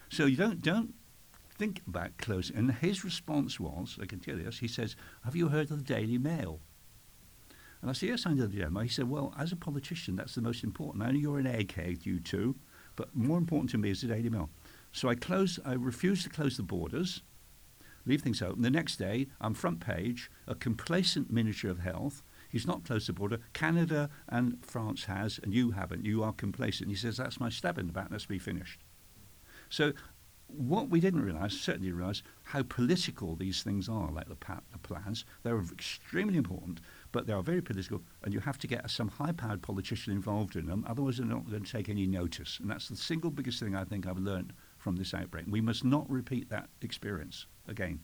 So 0.08 0.26
you 0.26 0.36
don't 0.36 0.62
don't 0.62 0.94
think 1.58 1.82
about 1.86 2.16
closing. 2.16 2.56
And 2.56 2.72
his 2.72 3.04
response 3.04 3.60
was, 3.60 3.98
I 4.00 4.06
can 4.06 4.18
tell 4.18 4.36
you 4.36 4.44
this. 4.44 4.58
He 4.58 4.68
says, 4.68 4.96
"Have 5.24 5.36
you 5.36 5.48
heard 5.48 5.70
of 5.70 5.78
the 5.78 5.94
Daily 5.94 6.18
Mail?" 6.18 6.60
And 7.82 7.90
I 7.90 7.94
said, 7.94 8.10
yes, 8.10 8.26
I 8.26 8.32
know 8.32 8.46
the 8.46 8.56
Daily 8.56 8.70
Mail. 8.70 8.84
He 8.84 8.88
said, 8.88 9.10
well, 9.10 9.34
as 9.36 9.50
a 9.50 9.56
politician, 9.56 10.14
that's 10.14 10.36
the 10.36 10.40
most 10.40 10.62
important. 10.62 11.02
I 11.02 11.10
know 11.10 11.18
you're 11.18 11.40
an 11.40 11.46
egghead, 11.46 12.06
you 12.06 12.20
two, 12.20 12.54
but 12.94 13.14
more 13.14 13.38
important 13.38 13.70
to 13.70 13.78
me 13.78 13.90
is 13.90 14.02
the 14.02 14.06
Daily 14.06 14.30
Mail. 14.30 14.50
So 14.92 15.08
I 15.08 15.16
close, 15.16 15.58
I 15.64 15.72
refuse 15.72 16.22
to 16.22 16.30
close 16.30 16.56
the 16.56 16.62
borders, 16.62 17.22
leave 18.06 18.22
things 18.22 18.42
open. 18.42 18.62
The 18.62 18.70
next 18.70 18.96
day, 18.96 19.28
I'm 19.40 19.54
front 19.54 19.80
page, 19.80 20.30
a 20.46 20.54
complacent 20.54 21.30
Minister 21.30 21.70
of 21.70 21.80
Health. 21.80 22.22
He's 22.48 22.66
not 22.66 22.84
closed 22.84 23.08
the 23.08 23.12
border. 23.12 23.38
Canada 23.52 24.10
and 24.28 24.64
France 24.64 25.04
has, 25.04 25.40
and 25.42 25.54
you 25.54 25.70
haven't. 25.70 26.04
You 26.04 26.22
are 26.22 26.32
complacent. 26.32 26.90
He 26.90 26.96
says, 26.96 27.16
that's 27.16 27.40
my 27.40 27.48
stab 27.48 27.78
in 27.78 27.86
the 27.86 27.92
back. 27.92 28.08
Let's 28.10 28.26
be 28.26 28.38
finished. 28.38 28.80
So 29.70 29.92
what 30.48 30.90
we 30.90 31.00
didn't 31.00 31.24
realise, 31.24 31.58
certainly 31.58 31.92
realise, 31.92 32.22
how 32.42 32.62
political 32.62 33.36
these 33.36 33.62
things 33.62 33.88
are, 33.88 34.10
like 34.12 34.28
the, 34.28 34.36
pa- 34.36 34.60
the 34.70 34.78
plans. 34.78 35.24
They're 35.42 35.58
extremely 35.72 36.36
important, 36.36 36.80
but 37.10 37.26
they 37.26 37.32
are 37.32 37.42
very 37.42 37.62
political, 37.62 38.02
and 38.22 38.34
you 38.34 38.40
have 38.40 38.58
to 38.58 38.66
get 38.66 38.90
some 38.90 39.08
high-powered 39.08 39.62
politician 39.62 40.12
involved 40.12 40.56
in 40.56 40.66
them, 40.66 40.84
otherwise 40.86 41.16
they're 41.16 41.26
not 41.26 41.48
going 41.48 41.64
to 41.64 41.72
take 41.72 41.88
any 41.88 42.06
notice. 42.06 42.58
And 42.60 42.70
that's 42.70 42.88
the 42.88 42.96
single 42.96 43.30
biggest 43.30 43.60
thing 43.60 43.74
I 43.74 43.84
think 43.84 44.06
I've 44.06 44.18
learned 44.18 44.52
from 44.82 44.96
this 44.96 45.14
outbreak. 45.14 45.46
We 45.48 45.60
must 45.60 45.84
not 45.84 46.10
repeat 46.10 46.50
that 46.50 46.68
experience 46.80 47.46
again. 47.68 48.00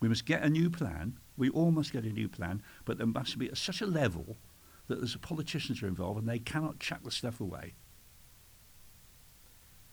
We 0.00 0.08
must 0.08 0.24
get 0.24 0.42
a 0.42 0.48
new 0.48 0.70
plan. 0.70 1.18
We 1.36 1.50
all 1.50 1.70
must 1.70 1.92
get 1.92 2.04
a 2.04 2.12
new 2.12 2.28
plan, 2.28 2.62
but 2.84 2.98
there 2.98 3.06
must 3.06 3.38
be 3.38 3.48
at 3.48 3.58
such 3.58 3.80
a 3.80 3.86
level 3.86 4.36
that 4.86 5.00
the 5.00 5.18
politicians 5.18 5.82
are 5.82 5.86
involved 5.86 6.18
and 6.18 6.28
they 6.28 6.38
cannot 6.38 6.78
chuck 6.78 7.02
the 7.04 7.10
stuff 7.10 7.40
away. 7.40 7.74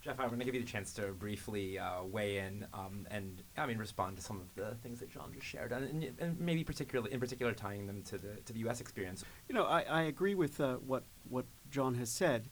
Jeff, 0.02 0.20
I'm 0.20 0.28
going 0.28 0.40
to 0.40 0.46
give 0.46 0.54
you 0.54 0.62
the 0.62 0.68
chance 0.68 0.94
to 0.94 1.08
briefly 1.14 1.80
uh, 1.80 2.04
weigh 2.04 2.38
in 2.38 2.68
um, 2.74 3.08
and, 3.10 3.42
I 3.58 3.66
mean, 3.66 3.80
respond 3.80 4.18
to 4.18 4.24
some 4.24 4.40
of 4.40 4.54
the 4.56 4.76
things 4.84 5.00
that 5.00 5.10
John 5.10 5.32
just 5.34 5.48
shared, 5.48 5.72
and, 5.72 6.14
and, 6.20 6.40
maybe 6.40 6.64
particularly, 6.64 7.12
in 7.12 7.20
particular, 7.20 7.54
tying 7.54 7.88
them 7.88 8.04
to 8.04 8.20
the 8.20 8.36
to 8.46 8.54
the 8.54 8.60
U.S. 8.60 8.82
experience. 8.82 9.26
You 9.50 9.56
know, 9.56 9.64
I, 9.64 9.82
I 9.82 10.02
agree 10.04 10.36
with 10.36 10.62
uh, 10.62 10.76
what 10.76 11.06
what 11.28 11.46
John 11.72 11.96
has 11.96 12.12
said. 12.12 12.50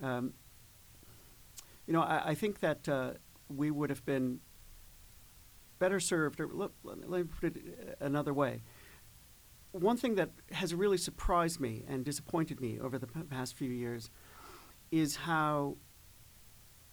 Um, 0.00 0.32
you 1.90 1.96
know, 1.96 2.02
I, 2.02 2.22
I 2.26 2.34
think 2.36 2.60
that 2.60 2.88
uh, 2.88 3.14
we 3.48 3.72
would 3.72 3.90
have 3.90 4.06
been 4.06 4.38
better 5.80 5.98
served, 5.98 6.38
or 6.38 6.46
let, 6.46 6.70
let 6.84 7.10
me 7.10 7.24
put 7.24 7.56
it 7.56 7.96
another 7.98 8.32
way. 8.32 8.62
One 9.72 9.96
thing 9.96 10.14
that 10.14 10.30
has 10.52 10.72
really 10.72 10.98
surprised 10.98 11.58
me 11.58 11.82
and 11.88 12.04
disappointed 12.04 12.60
me 12.60 12.78
over 12.78 12.96
the 12.96 13.08
p- 13.08 13.22
past 13.22 13.56
few 13.56 13.70
years 13.70 14.08
is 14.92 15.16
how 15.16 15.78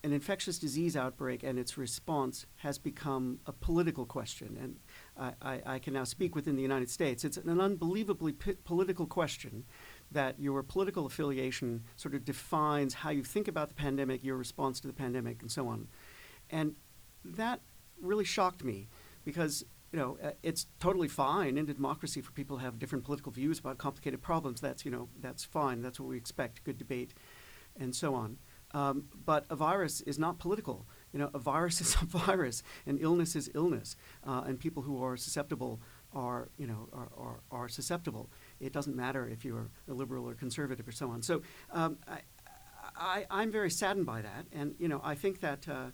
an 0.04 0.14
infectious 0.14 0.58
disease 0.58 0.98
outbreak 0.98 1.44
and 1.44 1.60
its 1.60 1.78
response 1.78 2.48
has 2.56 2.80
become 2.80 3.40
a 3.46 3.52
political 3.52 4.08
question. 4.08 4.58
And 4.60 4.80
I, 5.16 5.34
I, 5.48 5.76
I 5.76 5.80
can 5.80 5.94
now 5.94 6.06
speak 6.06 6.34
within 6.34 6.56
the 6.56 6.64
United 6.64 6.90
States. 6.90 7.24
It's 7.24 7.38
an 7.38 7.62
unbelievably 7.62 8.34
p- 8.34 8.54
political 8.64 9.06
question 9.06 9.66
that 10.12 10.40
your 10.40 10.64
political 10.64 11.06
affiliation 11.06 11.84
sort 11.96 12.16
of 12.16 12.24
defines 12.24 12.94
how 12.94 13.10
you 13.10 13.24
think 13.24 13.48
about 13.48 13.70
the 13.70 13.76
pandemic, 13.76 14.24
your 14.24 14.38
response 14.38 14.80
to 14.80 14.88
the 14.88 14.94
pandemic, 14.94 15.42
and 15.42 15.52
so 15.52 15.68
on. 15.68 15.88
And 16.50 16.76
that 17.24 17.62
really 18.02 18.26
shocked 18.26 18.64
me 18.64 18.88
because 19.26 19.66
you 19.92 20.00
know 20.00 20.18
uh, 20.24 20.32
it's 20.44 20.68
totally 20.80 21.08
fine 21.08 21.58
in 21.58 21.70
a 21.70 21.74
democracy 21.74 22.22
for 22.22 22.32
people 22.32 22.58
to 22.58 22.64
have 22.64 22.80
different 22.80 23.04
political 23.04 23.32
views 23.32 23.60
about 23.60 23.78
complicated 23.78 24.22
problems. 24.22 24.62
That's 24.62 24.86
you 24.86 24.92
know 24.92 25.10
that's 25.20 25.44
fine. 25.44 25.82
That's 25.82 26.00
what 26.00 26.10
we 26.10 26.18
expect. 26.18 26.64
Good 26.64 26.78
debate, 26.78 27.14
and 27.80 27.96
so 27.96 28.16
on. 28.16 28.38
Um, 28.72 29.06
but 29.26 29.46
a 29.50 29.56
virus 29.56 30.02
is 30.02 30.20
not 30.20 30.40
political. 30.40 30.88
You 31.14 31.20
know, 31.20 31.30
a 31.34 31.40
virus 31.40 31.80
is 31.86 31.96
a 32.02 32.06
virus, 32.06 32.64
and 32.86 33.00
illness 33.02 33.36
is 33.36 33.50
illness, 33.54 33.96
uh, 34.26 34.44
and 34.46 34.60
people 34.60 34.84
who 34.84 35.04
are 35.04 35.18
susceptible 35.18 35.82
are 36.14 36.50
you 36.58 36.68
know 36.68 36.90
are, 36.94 37.10
are, 37.18 37.40
are, 37.52 37.70
susceptible. 37.70 38.30
It 38.60 38.74
doesn't 38.74 38.96
matter 38.96 39.28
if 39.28 39.46
you're 39.46 39.70
a 39.90 39.94
liberal 39.94 40.28
or 40.28 40.34
conservative 40.34 40.88
or 40.88 40.92
so 40.92 41.10
on. 41.10 41.22
So 41.22 41.42
um, 41.72 41.98
I, 42.96 43.26
I, 43.30 43.44
am 43.44 43.52
very 43.52 43.70
saddened 43.70 44.06
by 44.06 44.22
that, 44.22 44.46
and 44.52 44.76
you 44.80 44.88
know 44.88 45.02
I 45.04 45.16
think 45.16 45.42
that 45.42 45.68
uh, 45.68 45.88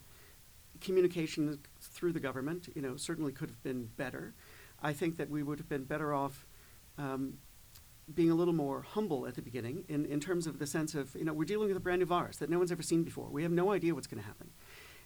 communication 0.81 1.59
through 1.79 2.13
the 2.13 2.19
government 2.19 2.69
you 2.75 2.81
know 2.81 2.95
certainly 2.95 3.31
could 3.31 3.49
have 3.49 3.63
been 3.63 3.89
better. 3.97 4.33
I 4.81 4.93
think 4.93 5.17
that 5.17 5.29
we 5.29 5.43
would 5.43 5.59
have 5.59 5.69
been 5.69 5.83
better 5.83 6.13
off. 6.13 6.45
Um, 6.97 7.37
being 8.13 8.29
a 8.29 8.35
little 8.35 8.53
more 8.53 8.81
humble 8.81 9.25
at 9.25 9.35
the 9.35 9.41
beginning 9.41 9.85
in, 9.87 10.05
in 10.05 10.19
terms 10.19 10.45
of 10.45 10.59
the 10.59 10.67
sense 10.67 10.93
of, 10.93 11.15
you 11.15 11.23
know, 11.23 11.33
we're 11.33 11.45
dealing 11.45 11.69
with 11.69 11.77
a 11.77 11.79
brand 11.79 11.99
new 11.99 12.05
virus 12.05 12.37
that 12.37 12.49
no 12.49 12.57
one's 12.57 12.71
ever 12.71 12.83
seen 12.83 13.03
before. 13.03 13.29
We 13.29 13.43
have 13.43 13.51
no 13.51 13.71
idea 13.71 13.95
what's 13.95 14.07
going 14.07 14.21
to 14.21 14.27
happen. 14.27 14.51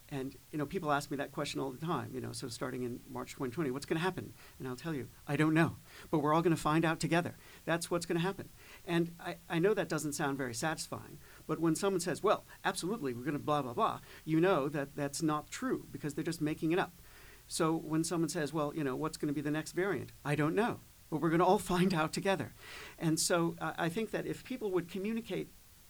And, 0.09 0.35
you 0.51 0.57
know, 0.57 0.65
people 0.65 0.91
ask 0.91 1.11
me 1.11 1.17
that 1.17 1.33
question 1.33 1.59
all 1.59 1.71
the 1.71 1.85
time, 1.85 2.11
you 2.13 2.21
know, 2.21 2.31
so 2.31 2.47
starting 2.47 2.83
in 2.83 3.01
March 3.09 3.31
2020, 3.31 3.71
what's 3.71 3.85
going 3.85 3.97
to 3.97 4.03
happen? 4.03 4.33
And 4.57 4.67
I'll 4.67 4.75
tell 4.75 4.93
you, 4.93 5.09
I 5.27 5.35
don't 5.35 5.53
know. 5.53 5.75
But 6.09 6.19
we're 6.19 6.33
all 6.33 6.41
going 6.41 6.55
to 6.55 6.61
find 6.61 6.85
out 6.85 6.99
together. 6.99 7.35
That's 7.65 7.91
what's 7.91 8.05
going 8.05 8.17
to 8.17 8.25
happen. 8.25 8.49
And 8.85 9.11
I, 9.19 9.35
I 9.49 9.59
know 9.59 9.73
that 9.73 9.89
doesn't 9.89 10.13
sound 10.13 10.37
very 10.37 10.53
satisfying, 10.53 11.19
but 11.45 11.59
when 11.59 11.75
someone 11.75 11.99
says, 11.99 12.23
well, 12.23 12.45
absolutely, 12.63 13.13
we're 13.13 13.25
going 13.25 13.33
to 13.33 13.39
blah, 13.39 13.61
blah, 13.61 13.73
blah, 13.73 13.99
you 14.23 14.39
know 14.39 14.69
that 14.69 14.95
that's 14.95 15.21
not 15.21 15.51
true 15.51 15.85
because 15.91 16.13
they're 16.13 16.23
just 16.23 16.41
making 16.41 16.71
it 16.71 16.79
up. 16.79 17.01
So 17.47 17.75
when 17.75 18.03
someone 18.03 18.29
says, 18.29 18.53
well, 18.53 18.73
you 18.75 18.83
know, 18.83 18.95
what's 18.95 19.17
going 19.17 19.29
to 19.29 19.33
be 19.33 19.41
the 19.41 19.51
next 19.51 19.73
variant? 19.73 20.11
I 20.23 20.35
don't 20.35 20.55
know 20.55 20.79
but 21.09 21.21
we're 21.21 21.29
going 21.29 21.39
to 21.39 21.45
all 21.45 21.57
find 21.59 21.93
out 21.93 22.11
together. 22.13 22.53
And 22.99 23.17
so 23.17 23.55
uh, 23.61 23.71
I 23.77 23.87
think 23.89 24.11
that 24.11 24.25
if 24.25 24.43
people 24.43 24.71
would 24.71 24.89
communicate 24.89 25.49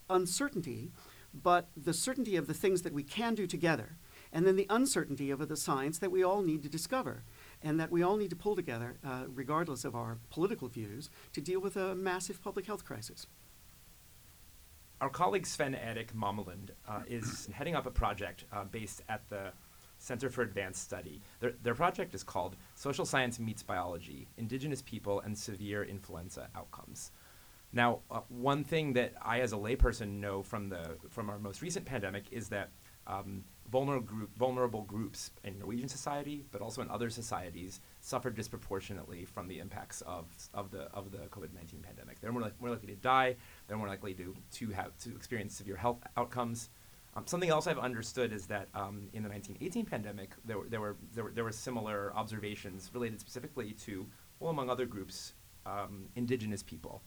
uncertainty, 0.09 0.91
but 1.33 1.69
the 1.75 1.93
certainty 1.93 2.36
of 2.36 2.47
the 2.47 2.53
things 2.53 2.81
that 2.83 2.93
we 2.93 3.03
can 3.03 3.36
do 3.36 3.47
together, 3.47 3.97
and 4.31 4.46
then 4.46 4.55
the 4.55 4.67
uncertainty 4.69 5.31
of 5.31 5.48
the 5.48 5.57
science 5.57 6.00
that 6.00 6.12
we 6.12 6.24
all 6.24 6.41
need 6.41 6.63
to 6.63 6.69
discover, 6.69 7.24
and 7.62 7.79
that 7.79 7.91
we 7.91 8.03
all 8.03 8.17
need 8.17 8.29
to 8.29 8.36
pull 8.36 8.55
together, 8.55 8.98
uh, 9.05 9.24
regardless 9.27 9.86
of 9.86 9.96
our 9.96 10.17
political 10.29 10.67
views, 10.67 11.10
to 11.34 11.41
deal 11.41 11.60
with 11.60 11.75
a 11.75 11.96
massive 11.96 12.41
public 12.43 12.65
health 12.65 12.86
crisis. 12.86 13.27
Our 15.00 15.10
colleague 15.10 15.46
Svenn-Erik 15.46 16.13
Mamelund 16.15 16.72
uh, 16.88 17.01
is 17.07 17.48
heading 17.53 17.75
up 17.75 17.86
a 17.86 17.91
project 17.91 18.46
uh, 18.51 18.63
based 18.63 19.03
at 19.07 19.29
the 19.29 19.51
Center 20.00 20.29
for 20.29 20.41
Advanced 20.41 20.84
Study. 20.84 21.22
Their, 21.39 21.53
their 21.63 21.75
project 21.75 22.15
is 22.15 22.23
called 22.23 22.56
Social 22.75 23.06
Science 23.06 23.39
Meets 23.39 23.63
Biology 23.63 24.28
Indigenous 24.38 24.82
People 24.82 25.19
and 25.21 25.38
Severe 25.38 25.84
Influenza 25.84 26.49
Outcomes. 26.56 27.12
Now, 27.73 27.99
uh, 28.10 28.21
one 28.30 28.63
thing 28.63 28.93
that 28.93 29.13
I, 29.21 29.41
as 29.41 29.54
a 29.54 29.58
layperson, 29.58 30.19
know 30.19 30.41
from, 30.41 30.69
the, 30.69 30.97
from 31.10 31.30
our 31.30 31.38
most 31.38 31.62
recent 31.62 31.86
pandemic 31.86 32.25
is 32.32 32.49
that 32.49 32.69
um, 33.08 33.43
vulnerable, 33.72 34.06
group, 34.06 34.38
vulnerable 34.38 34.82
groups 34.84 35.32
in 35.43 35.60
Norwegian 35.60 35.89
society, 35.89 36.46
but 36.52 36.62
also 36.62 36.82
in 36.82 36.89
other 36.89 37.10
societies, 37.10 37.80
suffer 38.02 38.30
disproportionately 38.30 39.26
from 39.26 39.48
the 39.48 39.60
impacts 39.60 40.02
of, 40.02 40.26
of 40.54 40.72
the, 40.72 40.84
of 40.93 41.12
the 41.12 41.20
COVID 41.30 41.54
19 41.54 41.82
pandemic. 41.82 42.20
They're 42.22 42.32
more, 42.32 42.43
li- 42.43 42.52
more 42.60 42.70
likely 42.70 42.88
to 42.88 42.96
die, 42.96 43.36
they're 43.67 43.78
more 43.78 43.88
likely 43.88 44.13
to, 44.15 44.36
to, 44.54 44.70
have, 44.70 44.98
to 45.00 45.15
experience 45.15 45.56
severe 45.56 45.76
health 45.76 46.00
outcomes. 46.15 46.70
Um, 47.15 47.26
something 47.26 47.50
else 47.50 47.65
I've 47.65 47.80
understood 47.80 48.32
is 48.32 48.46
that 48.48 48.67
um, 48.76 49.10
in 49.13 49.24
the 49.24 49.30
1918 49.30 49.86
pandemic, 49.86 50.32
there, 50.46 50.58
there, 50.70 50.80
were, 50.80 50.96
there, 51.13 51.24
were, 51.24 51.32
there 51.32 51.43
were 51.43 51.52
similar 51.52 52.13
observations 52.15 52.91
related 52.93 53.20
specifically 53.20 53.72
to, 53.86 54.06
well, 54.39 54.52
among 54.52 54.70
other 54.70 54.86
groups, 54.86 55.34
um, 55.65 56.06
indigenous 56.15 56.62
people. 56.62 57.02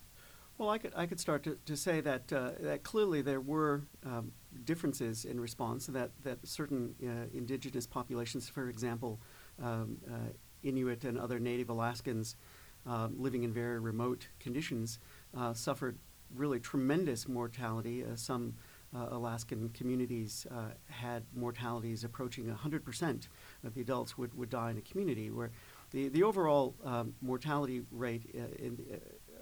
Well, 0.61 0.69
I 0.69 0.77
could, 0.77 0.93
I 0.95 1.07
could 1.07 1.19
start 1.19 1.43
to, 1.45 1.57
to 1.65 1.75
say 1.75 2.03
that, 2.03 2.31
uh, 2.31 2.51
that 2.61 2.83
clearly 2.83 3.23
there 3.23 3.41
were 3.41 3.81
um, 4.05 4.31
differences 4.65 5.25
in 5.25 5.41
response, 5.41 5.87
that, 5.87 6.11
that 6.23 6.47
certain 6.47 6.95
uh, 7.03 7.35
indigenous 7.35 7.87
populations, 7.87 8.47
for 8.47 8.69
example, 8.69 9.19
um, 9.63 9.97
uh, 10.07 10.29
Inuit 10.63 11.05
and 11.05 11.19
other 11.19 11.39
native 11.39 11.71
Alaskans 11.71 12.37
um, 12.85 13.15
living 13.17 13.43
in 13.43 13.55
very 13.55 13.81
remote 13.81 14.29
conditions, 14.39 14.99
uh, 15.35 15.55
suffered 15.55 15.97
really 16.37 16.61
tremendous 16.61 17.27
mortality. 17.27 18.05
Uh, 18.05 18.15
some 18.15 18.53
uh, 18.95 19.07
Alaskan 19.13 19.71
communities 19.71 20.47
had 20.89 21.23
mortalities 21.35 22.05
approaching 22.05 22.45
100% 22.45 23.29
of 23.65 23.73
the 23.73 23.81
adults 23.81 24.19
would, 24.19 24.37
would 24.37 24.51
die 24.51 24.73
in 24.73 24.77
a 24.77 24.83
community, 24.83 25.31
where 25.31 25.53
the, 25.93 26.09
the 26.09 26.23
overall 26.23 26.75
um, 26.85 27.15
mortality 27.23 27.81
rate 27.91 28.27
in, 28.59 28.79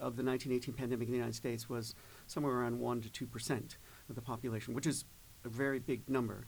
of 0.01 0.17
the 0.17 0.25
1918 0.25 0.75
pandemic 0.75 1.09
in 1.09 1.13
the 1.13 1.19
United 1.19 1.35
States 1.35 1.69
was 1.69 1.95
somewhere 2.27 2.55
around 2.55 2.79
1 2.79 3.03
to 3.03 3.27
2% 3.27 3.77
of 4.09 4.15
the 4.15 4.23
population, 4.23 4.75
which 4.75 4.87
is 4.87 5.05
a 5.45 5.49
very 5.49 5.79
big 5.79 6.09
number. 6.09 6.47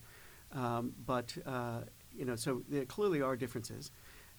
Um, 0.52 0.92
but, 1.06 1.36
uh, 1.46 1.82
you 2.12 2.24
know, 2.24 2.36
so 2.36 2.62
there 2.68 2.84
clearly 2.84 3.22
are 3.22 3.36
differences. 3.36 3.90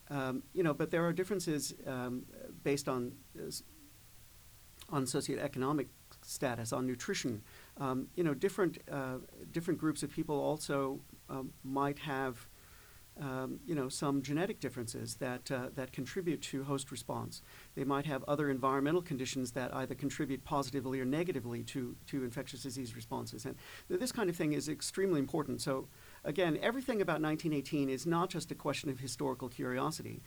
Um, 0.09 0.43
you 0.53 0.63
know, 0.63 0.73
but 0.73 0.91
there 0.91 1.05
are 1.05 1.13
differences 1.13 1.73
um, 1.87 2.23
based 2.63 2.89
on, 2.89 3.13
on 4.89 5.05
socioeconomic 5.05 5.87
status, 6.21 6.73
on 6.73 6.85
nutrition, 6.85 7.41
um, 7.77 8.07
you 8.15 8.23
know, 8.23 8.33
different 8.33 8.79
uh, 8.91 9.17
different 9.51 9.79
groups 9.79 10.03
of 10.03 10.11
people 10.11 10.39
also 10.39 10.99
um, 11.29 11.51
might 11.63 11.99
have, 11.99 12.47
um, 13.19 13.59
you 13.65 13.75
know, 13.75 13.89
some 13.89 14.21
genetic 14.21 14.59
differences 14.59 15.15
that 15.15 15.51
uh, 15.51 15.69
that 15.75 15.91
contribute 15.91 16.41
to 16.43 16.63
host 16.63 16.91
response. 16.91 17.41
They 17.75 17.83
might 17.83 18.05
have 18.05 18.23
other 18.27 18.49
environmental 18.49 19.01
conditions 19.01 19.51
that 19.51 19.73
either 19.75 19.95
contribute 19.95 20.43
positively 20.43 20.99
or 20.99 21.05
negatively 21.05 21.63
to 21.63 21.95
to 22.07 22.23
infectious 22.23 22.63
disease 22.63 22.95
responses, 22.95 23.45
and 23.45 23.55
this 23.89 24.11
kind 24.11 24.29
of 24.29 24.35
thing 24.35 24.53
is 24.53 24.69
extremely 24.69 25.19
important. 25.19 25.61
So. 25.61 25.87
Again, 26.23 26.59
everything 26.61 27.01
about 27.01 27.19
1918 27.19 27.89
is 27.89 28.05
not 28.05 28.29
just 28.29 28.51
a 28.51 28.55
question 28.55 28.91
of 28.91 28.99
historical 28.99 29.49
curiosity. 29.49 30.21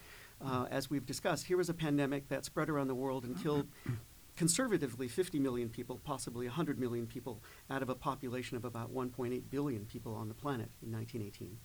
Uh, 0.45 0.67
as 0.69 0.91
we've 0.91 1.07
discussed, 1.07 1.47
here 1.47 1.57
was 1.57 1.69
a 1.69 1.75
pandemic 1.75 2.29
that 2.31 2.45
spread 2.45 2.69
around 2.69 2.89
the 2.89 2.97
world 2.97 3.25
and 3.25 3.41
killed 3.41 3.69
conservatively 4.37 5.09
50 5.09 5.39
million 5.39 5.69
people, 5.69 6.01
possibly 6.05 6.47
100 6.47 6.79
million 6.79 7.07
people, 7.07 7.43
out 7.71 7.83
of 7.83 7.89
a 7.89 7.95
population 7.95 8.57
of 8.57 8.65
about 8.65 8.93
1.8 8.93 9.43
billion 9.51 9.85
people 9.85 10.15
on 10.15 10.29
the 10.29 10.35
planet 10.35 10.71
in 10.83 10.93
1918. 10.93 11.59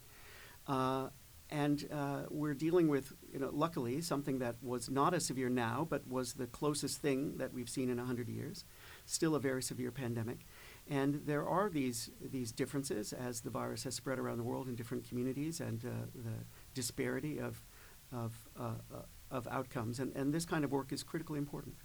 Uh, 0.67 1.09
and 1.51 1.87
uh, 1.91 2.23
we're 2.29 2.53
dealing 2.53 2.87
with, 2.89 3.13
you 3.33 3.39
know, 3.39 3.49
luckily, 3.51 4.01
something 4.01 4.37
that 4.39 4.55
was 4.61 4.89
not 4.89 5.15
as 5.15 5.25
severe 5.25 5.49
now, 5.49 5.87
but 5.89 6.07
was 6.07 6.33
the 6.33 6.45
closest 6.45 7.01
thing 7.01 7.37
that 7.37 7.53
we've 7.53 7.69
seen 7.69 7.89
in 7.89 7.97
100 7.97 8.29
years. 8.29 8.65
Still 9.05 9.33
a 9.33 9.39
very 9.39 9.63
severe 9.63 9.91
pandemic. 9.91 10.45
And 10.87 11.21
there 11.25 11.47
are 11.47 11.69
these, 11.69 12.11
these 12.21 12.51
differences 12.51 13.13
as 13.13 13.41
the 13.41 13.49
virus 13.49 13.83
has 13.83 13.95
spread 13.95 14.19
around 14.19 14.37
the 14.37 14.43
world 14.43 14.67
in 14.67 14.75
different 14.75 15.07
communities 15.09 15.59
and 15.59 15.83
uh, 15.85 15.89
the 16.13 16.45
disparity 16.75 17.39
of, 17.39 17.63
of, 18.11 18.33
uh, 18.59 18.73
uh, 18.93 19.01
of 19.31 19.47
outcomes. 19.47 19.99
And, 19.99 20.15
and 20.15 20.31
this 20.31 20.45
kind 20.45 20.63
of 20.63 20.71
work 20.71 20.91
is 20.91 21.01
critically 21.01 21.39
important. 21.39 21.75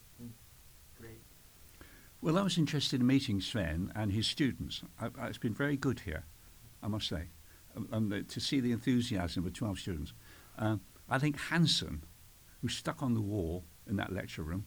Great. 0.98 1.22
Well, 2.20 2.38
I 2.38 2.42
was 2.42 2.56
interested 2.56 3.00
in 3.00 3.06
meeting 3.06 3.40
Svenn 3.40 3.90
and 3.94 4.12
his 4.12 4.26
students. 4.26 4.82
I, 5.00 5.08
I, 5.18 5.26
it's 5.28 5.38
been 5.38 5.54
very 5.54 5.76
good 5.76 6.00
here, 6.00 6.24
I 6.82 6.88
must 6.88 7.08
say, 7.08 7.24
um, 7.76 7.88
um, 7.92 8.24
to 8.28 8.40
see 8.40 8.60
the 8.60 8.72
enthusiasm 8.72 9.46
of 9.46 9.52
12 9.52 9.78
students. 9.78 10.12
Uh, 10.58 10.76
I 11.08 11.18
think 11.18 11.38
Nansen, 11.50 12.04
who's 12.60 12.76
stuck 12.76 13.02
on 13.02 13.14
the 13.14 13.20
wall 13.20 13.64
in 13.88 13.96
that 13.96 14.12
lecture 14.12 14.42
room, 14.42 14.66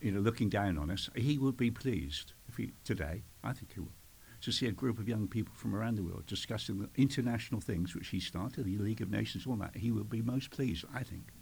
you 0.00 0.10
know, 0.10 0.20
looking 0.20 0.48
down 0.48 0.78
on 0.78 0.90
us, 0.90 1.10
he 1.14 1.38
would 1.38 1.56
be 1.56 1.70
pleased 1.70 2.32
if 2.48 2.56
he, 2.56 2.72
today, 2.84 3.22
I 3.44 3.52
think 3.52 3.74
he 3.74 3.80
would, 3.80 3.92
to 4.40 4.50
see 4.50 4.66
a 4.66 4.72
group 4.72 4.98
of 4.98 5.08
young 5.08 5.28
people 5.28 5.54
from 5.54 5.74
around 5.74 5.96
the 5.96 6.02
world 6.02 6.26
discussing 6.26 6.78
the 6.78 6.88
international 6.96 7.60
things 7.60 7.94
which 7.94 8.08
he 8.08 8.20
started, 8.20 8.64
the 8.64 8.78
League 8.78 9.02
of 9.02 9.10
Nations, 9.10 9.46
all 9.46 9.56
that. 9.56 9.76
He 9.76 9.90
would 9.90 10.08
be 10.08 10.22
most 10.22 10.50
pleased, 10.50 10.84
I 10.94 11.02
think. 11.02 11.32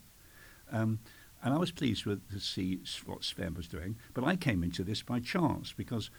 Um, 0.71 0.99
and 1.43 1.55
I 1.55 1.57
was 1.57 1.71
pleased 1.71 2.05
with 2.05 2.29
to 2.33 2.41
see 2.41 2.81
what 3.07 3.21
Svenn 3.21 3.57
was 3.57 3.69
doing. 3.69 3.97
But 4.13 4.25
I 4.25 4.35
came 4.35 4.65
into 4.65 4.83
this 4.83 5.03
by 5.03 5.21
chance 5.21 5.73
because 5.73 6.11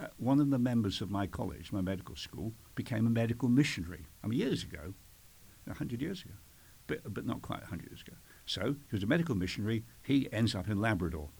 uh, 0.00 0.06
one 0.18 0.40
of 0.40 0.50
the 0.50 0.58
members 0.58 1.00
of 1.00 1.10
my 1.10 1.26
college, 1.26 1.72
my 1.72 1.80
medical 1.80 2.16
school, 2.16 2.52
became 2.74 3.06
a 3.06 3.10
medical 3.10 3.48
missionary. 3.48 4.06
I 4.22 4.26
mean, 4.26 4.38
years 4.38 4.62
ago, 4.64 4.94
100 5.66 6.02
years 6.02 6.22
ago, 6.22 6.34
but, 6.86 7.14
but 7.14 7.24
not 7.24 7.42
quite 7.42 7.60
100 7.60 7.90
years 7.90 8.02
ago. 8.02 8.16
So 8.46 8.76
he 8.90 8.96
was 8.96 9.02
a 9.02 9.06
medical 9.06 9.34
missionary. 9.34 9.84
He 10.02 10.28
ends 10.32 10.54
up 10.54 10.68
in 10.68 10.80
Labrador. 10.80 11.30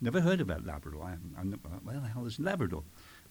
Never 0.00 0.20
heard 0.20 0.40
about 0.40 0.66
Labrador. 0.66 1.04
I'm, 1.04 1.34
I'm, 1.38 1.52
where 1.82 2.00
the 2.00 2.08
hell 2.08 2.26
is 2.26 2.38
Labrador? 2.40 2.82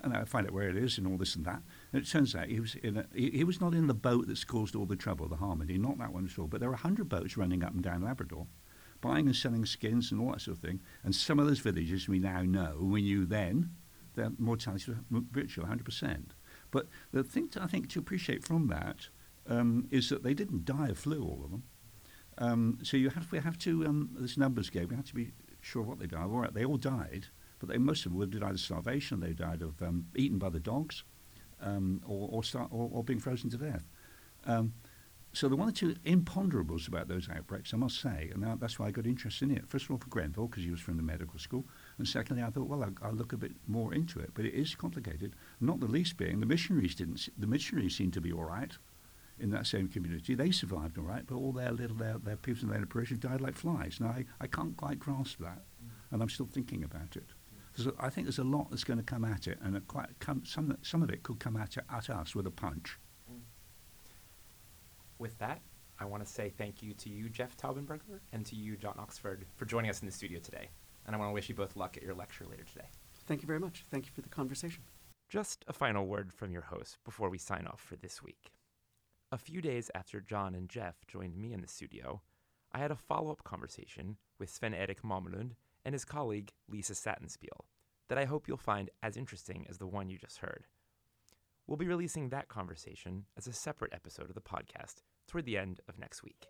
And 0.01 0.15
I 0.15 0.23
find 0.25 0.47
out 0.47 0.53
where 0.53 0.69
it 0.69 0.77
is 0.77 0.97
and 0.97 1.05
all 1.07 1.17
this 1.17 1.35
and 1.35 1.45
that. 1.45 1.61
And 1.91 2.01
it 2.01 2.09
turns 2.09 2.35
out 2.35 2.47
he 2.47 2.59
was 2.59 2.75
in 2.75 2.97
a, 2.97 3.05
he, 3.13 3.29
he 3.31 3.43
was 3.43 3.61
not 3.61 3.73
in 3.73 3.87
the 3.87 3.93
boat 3.93 4.27
that's 4.27 4.43
caused 4.43 4.75
all 4.75 4.85
the 4.85 4.95
trouble, 4.95 5.27
the 5.27 5.35
Harmony, 5.35 5.77
not 5.77 5.97
that 5.99 6.13
one 6.13 6.25
at 6.25 6.39
all. 6.39 6.47
But 6.47 6.61
there 6.61 6.69
are 6.69 6.75
hundred 6.75 7.09
boats 7.09 7.37
running 7.37 7.63
up 7.63 7.73
and 7.73 7.83
down 7.83 8.03
Labrador, 8.03 8.47
buying 9.01 9.27
and 9.27 9.35
selling 9.35 9.65
skins 9.65 10.11
and 10.11 10.21
all 10.21 10.31
that 10.31 10.41
sort 10.41 10.57
of 10.57 10.63
thing. 10.63 10.81
And 11.03 11.13
some 11.13 11.39
of 11.39 11.47
those 11.47 11.59
villages 11.59 12.07
we 12.07 12.19
now 12.19 12.41
know, 12.41 12.77
we 12.79 13.01
knew 13.01 13.25
then, 13.25 13.71
their 14.15 14.31
mortality 14.37 14.91
was 14.91 15.23
virtual 15.31 15.65
100%. 15.65 16.25
But 16.71 16.87
the 17.11 17.23
thing 17.23 17.49
to, 17.49 17.61
I 17.61 17.67
think 17.67 17.89
to 17.89 17.99
appreciate 17.99 18.43
from 18.43 18.67
that 18.67 19.07
um, 19.47 19.87
is 19.91 20.09
that 20.09 20.23
they 20.23 20.33
didn't 20.33 20.65
die 20.65 20.89
of 20.89 20.97
flu, 20.97 21.23
all 21.23 21.41
of 21.43 21.51
them. 21.51 21.63
Um, 22.37 22.79
so 22.81 22.97
you 22.97 23.09
have 23.11 23.31
we 23.31 23.39
have 23.39 23.57
to 23.59 23.85
um, 23.85 24.09
this 24.19 24.37
numbers 24.37 24.69
game. 24.69 24.87
We 24.89 24.95
have 24.95 25.05
to 25.05 25.13
be 25.13 25.31
sure 25.61 25.83
what 25.83 25.99
they 25.99 26.07
died. 26.07 26.25
Right, 26.25 26.53
they 26.53 26.65
all 26.65 26.77
died, 26.77 27.27
but 27.59 27.69
they 27.69 27.77
most 27.77 28.05
of 28.05 28.11
them 28.11 28.19
would 28.19 28.33
have 28.33 28.41
died 28.41 28.51
of 28.51 28.59
starvation. 28.59 29.19
They 29.19 29.33
died 29.33 29.61
of 29.61 29.81
um, 29.83 30.07
eaten 30.15 30.39
by 30.39 30.49
the 30.49 30.59
dogs, 30.59 31.03
um, 31.61 32.01
or 32.07 32.29
or, 32.31 32.43
start, 32.43 32.69
or, 32.71 32.89
or 32.91 33.03
being 33.03 33.19
frozen 33.19 33.49
to 33.51 33.57
death. 33.57 33.87
Um, 34.45 34.73
so 35.31 35.49
the 35.49 35.55
one 35.55 35.67
or 35.67 35.71
two 35.71 35.95
imponderables 36.05 36.87
about 36.87 37.07
those 37.07 37.27
outbreaks, 37.27 37.73
I 37.73 37.77
must 37.77 37.99
say, 37.99 38.29
and 38.31 38.43
that's 38.61 38.77
why 38.77 38.87
I 38.87 38.91
got 38.91 39.07
interested 39.07 39.49
in 39.49 39.57
it. 39.57 39.67
First 39.67 39.85
of 39.85 39.91
all, 39.91 39.97
for 39.97 40.09
Grenfell, 40.09 40.47
because 40.47 40.63
he 40.63 40.69
was 40.69 40.79
from 40.79 40.95
the 40.95 41.03
medical 41.03 41.39
school, 41.39 41.65
and 41.97 42.07
secondly, 42.07 42.43
I 42.43 42.49
thought, 42.49 42.67
well, 42.67 42.83
I'll, 42.83 43.07
I'll, 43.07 43.13
look 43.13 43.33
a 43.33 43.37
bit 43.37 43.51
more 43.67 43.93
into 43.93 44.19
it. 44.19 44.31
But 44.33 44.45
it 44.45 44.53
is 44.53 44.75
complicated. 44.75 45.35
Not 45.61 45.79
the 45.79 45.87
least 45.87 46.17
being 46.17 46.39
the 46.39 46.45
missionaries 46.45 46.95
didn't. 46.95 47.29
The 47.37 47.47
missionaries 47.47 47.95
seemed 47.95 48.13
to 48.13 48.21
be 48.21 48.31
all 48.31 48.45
right 48.45 48.71
in 49.39 49.51
that 49.51 49.67
same 49.67 49.87
community. 49.87 50.35
They 50.35 50.51
survived 50.51 50.97
all 50.97 51.03
right, 51.03 51.23
but 51.25 51.35
all 51.35 51.51
their 51.51 51.71
little 51.71 51.95
their, 51.95 52.17
their 52.17 52.35
people 52.35 52.63
in 52.63 52.69
their 52.69 52.85
parish 52.85 53.11
died 53.11 53.41
like 53.41 53.55
flies. 53.55 53.97
Now 53.99 54.07
I, 54.07 54.25
I 54.41 54.47
can't 54.47 54.75
quite 54.77 54.99
grasp 54.99 55.39
that, 55.39 55.63
and 56.11 56.21
I'm 56.21 56.29
still 56.29 56.45
thinking 56.45 56.83
about 56.83 57.15
it. 57.15 57.25
So 57.75 57.93
I 57.99 58.09
think 58.09 58.27
there's 58.27 58.39
a 58.39 58.43
lot 58.43 58.69
that's 58.69 58.83
going 58.83 58.99
to 58.99 59.03
come 59.03 59.25
at 59.25 59.47
it, 59.47 59.57
and 59.63 59.87
quite 59.87 60.09
some 60.43 60.77
some 60.81 61.03
of 61.03 61.09
it 61.09 61.23
could 61.23 61.39
come 61.39 61.57
at, 61.57 61.77
it, 61.77 61.83
at 61.91 62.09
us 62.09 62.35
with 62.35 62.45
a 62.47 62.51
punch. 62.51 62.99
Mm. 63.31 63.39
With 65.17 65.37
that, 65.39 65.61
I 65.99 66.05
want 66.05 66.23
to 66.25 66.31
say 66.31 66.51
thank 66.55 66.83
you 66.83 66.93
to 66.93 67.09
you, 67.09 67.29
Jeff 67.29 67.57
Taubenberger, 67.57 68.19
and 68.31 68.45
to 68.45 68.55
you, 68.55 68.77
John 68.77 68.95
Oxford, 68.99 69.45
for 69.55 69.65
joining 69.65 69.89
us 69.89 70.01
in 70.01 70.05
the 70.05 70.11
studio 70.11 70.39
today. 70.39 70.69
And 71.05 71.15
I 71.15 71.19
want 71.19 71.29
to 71.29 71.33
wish 71.33 71.49
you 71.49 71.55
both 71.55 71.75
luck 71.75 71.97
at 71.97 72.03
your 72.03 72.13
lecture 72.13 72.45
later 72.45 72.63
today. 72.63 72.87
Thank 73.25 73.41
you 73.41 73.47
very 73.47 73.59
much. 73.59 73.83
Thank 73.89 74.05
you 74.05 74.11
for 74.13 74.21
the 74.21 74.29
conversation. 74.29 74.83
Just 75.29 75.65
a 75.67 75.73
final 75.73 76.05
word 76.05 76.33
from 76.33 76.51
your 76.51 76.61
host 76.61 76.97
before 77.03 77.29
we 77.29 77.37
sign 77.37 77.67
off 77.67 77.81
for 77.81 77.95
this 77.95 78.21
week. 78.21 78.51
A 79.31 79.37
few 79.37 79.61
days 79.61 79.89
after 79.95 80.21
John 80.21 80.53
and 80.53 80.69
Jeff 80.69 81.05
joined 81.07 81.37
me 81.37 81.53
in 81.53 81.61
the 81.61 81.67
studio, 81.67 82.21
I 82.71 82.79
had 82.79 82.91
a 82.91 82.95
follow 82.95 83.31
up 83.31 83.43
conversation 83.43 84.17
with 84.39 84.51
Svenn-Erik 84.51 85.01
Mamelund 85.01 85.51
and 85.85 85.93
his 85.93 86.05
colleague 86.05 86.51
Lisa 86.69 86.93
Sattenspiel 86.93 87.65
that 88.09 88.17
I 88.17 88.25
hope 88.25 88.47
you'll 88.47 88.57
find 88.57 88.89
as 89.01 89.17
interesting 89.17 89.65
as 89.69 89.77
the 89.77 89.87
one 89.87 90.09
you 90.09 90.17
just 90.17 90.39
heard. 90.39 90.67
We'll 91.65 91.77
be 91.77 91.87
releasing 91.87 92.29
that 92.29 92.49
conversation 92.49 93.25
as 93.37 93.47
a 93.47 93.53
separate 93.53 93.93
episode 93.93 94.29
of 94.29 94.35
the 94.35 94.41
podcast 94.41 95.01
toward 95.27 95.45
the 95.45 95.57
end 95.57 95.79
of 95.87 95.97
next 95.97 96.23
week. 96.23 96.45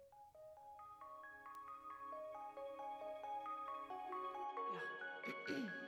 Mm-hmm. 5.27 5.67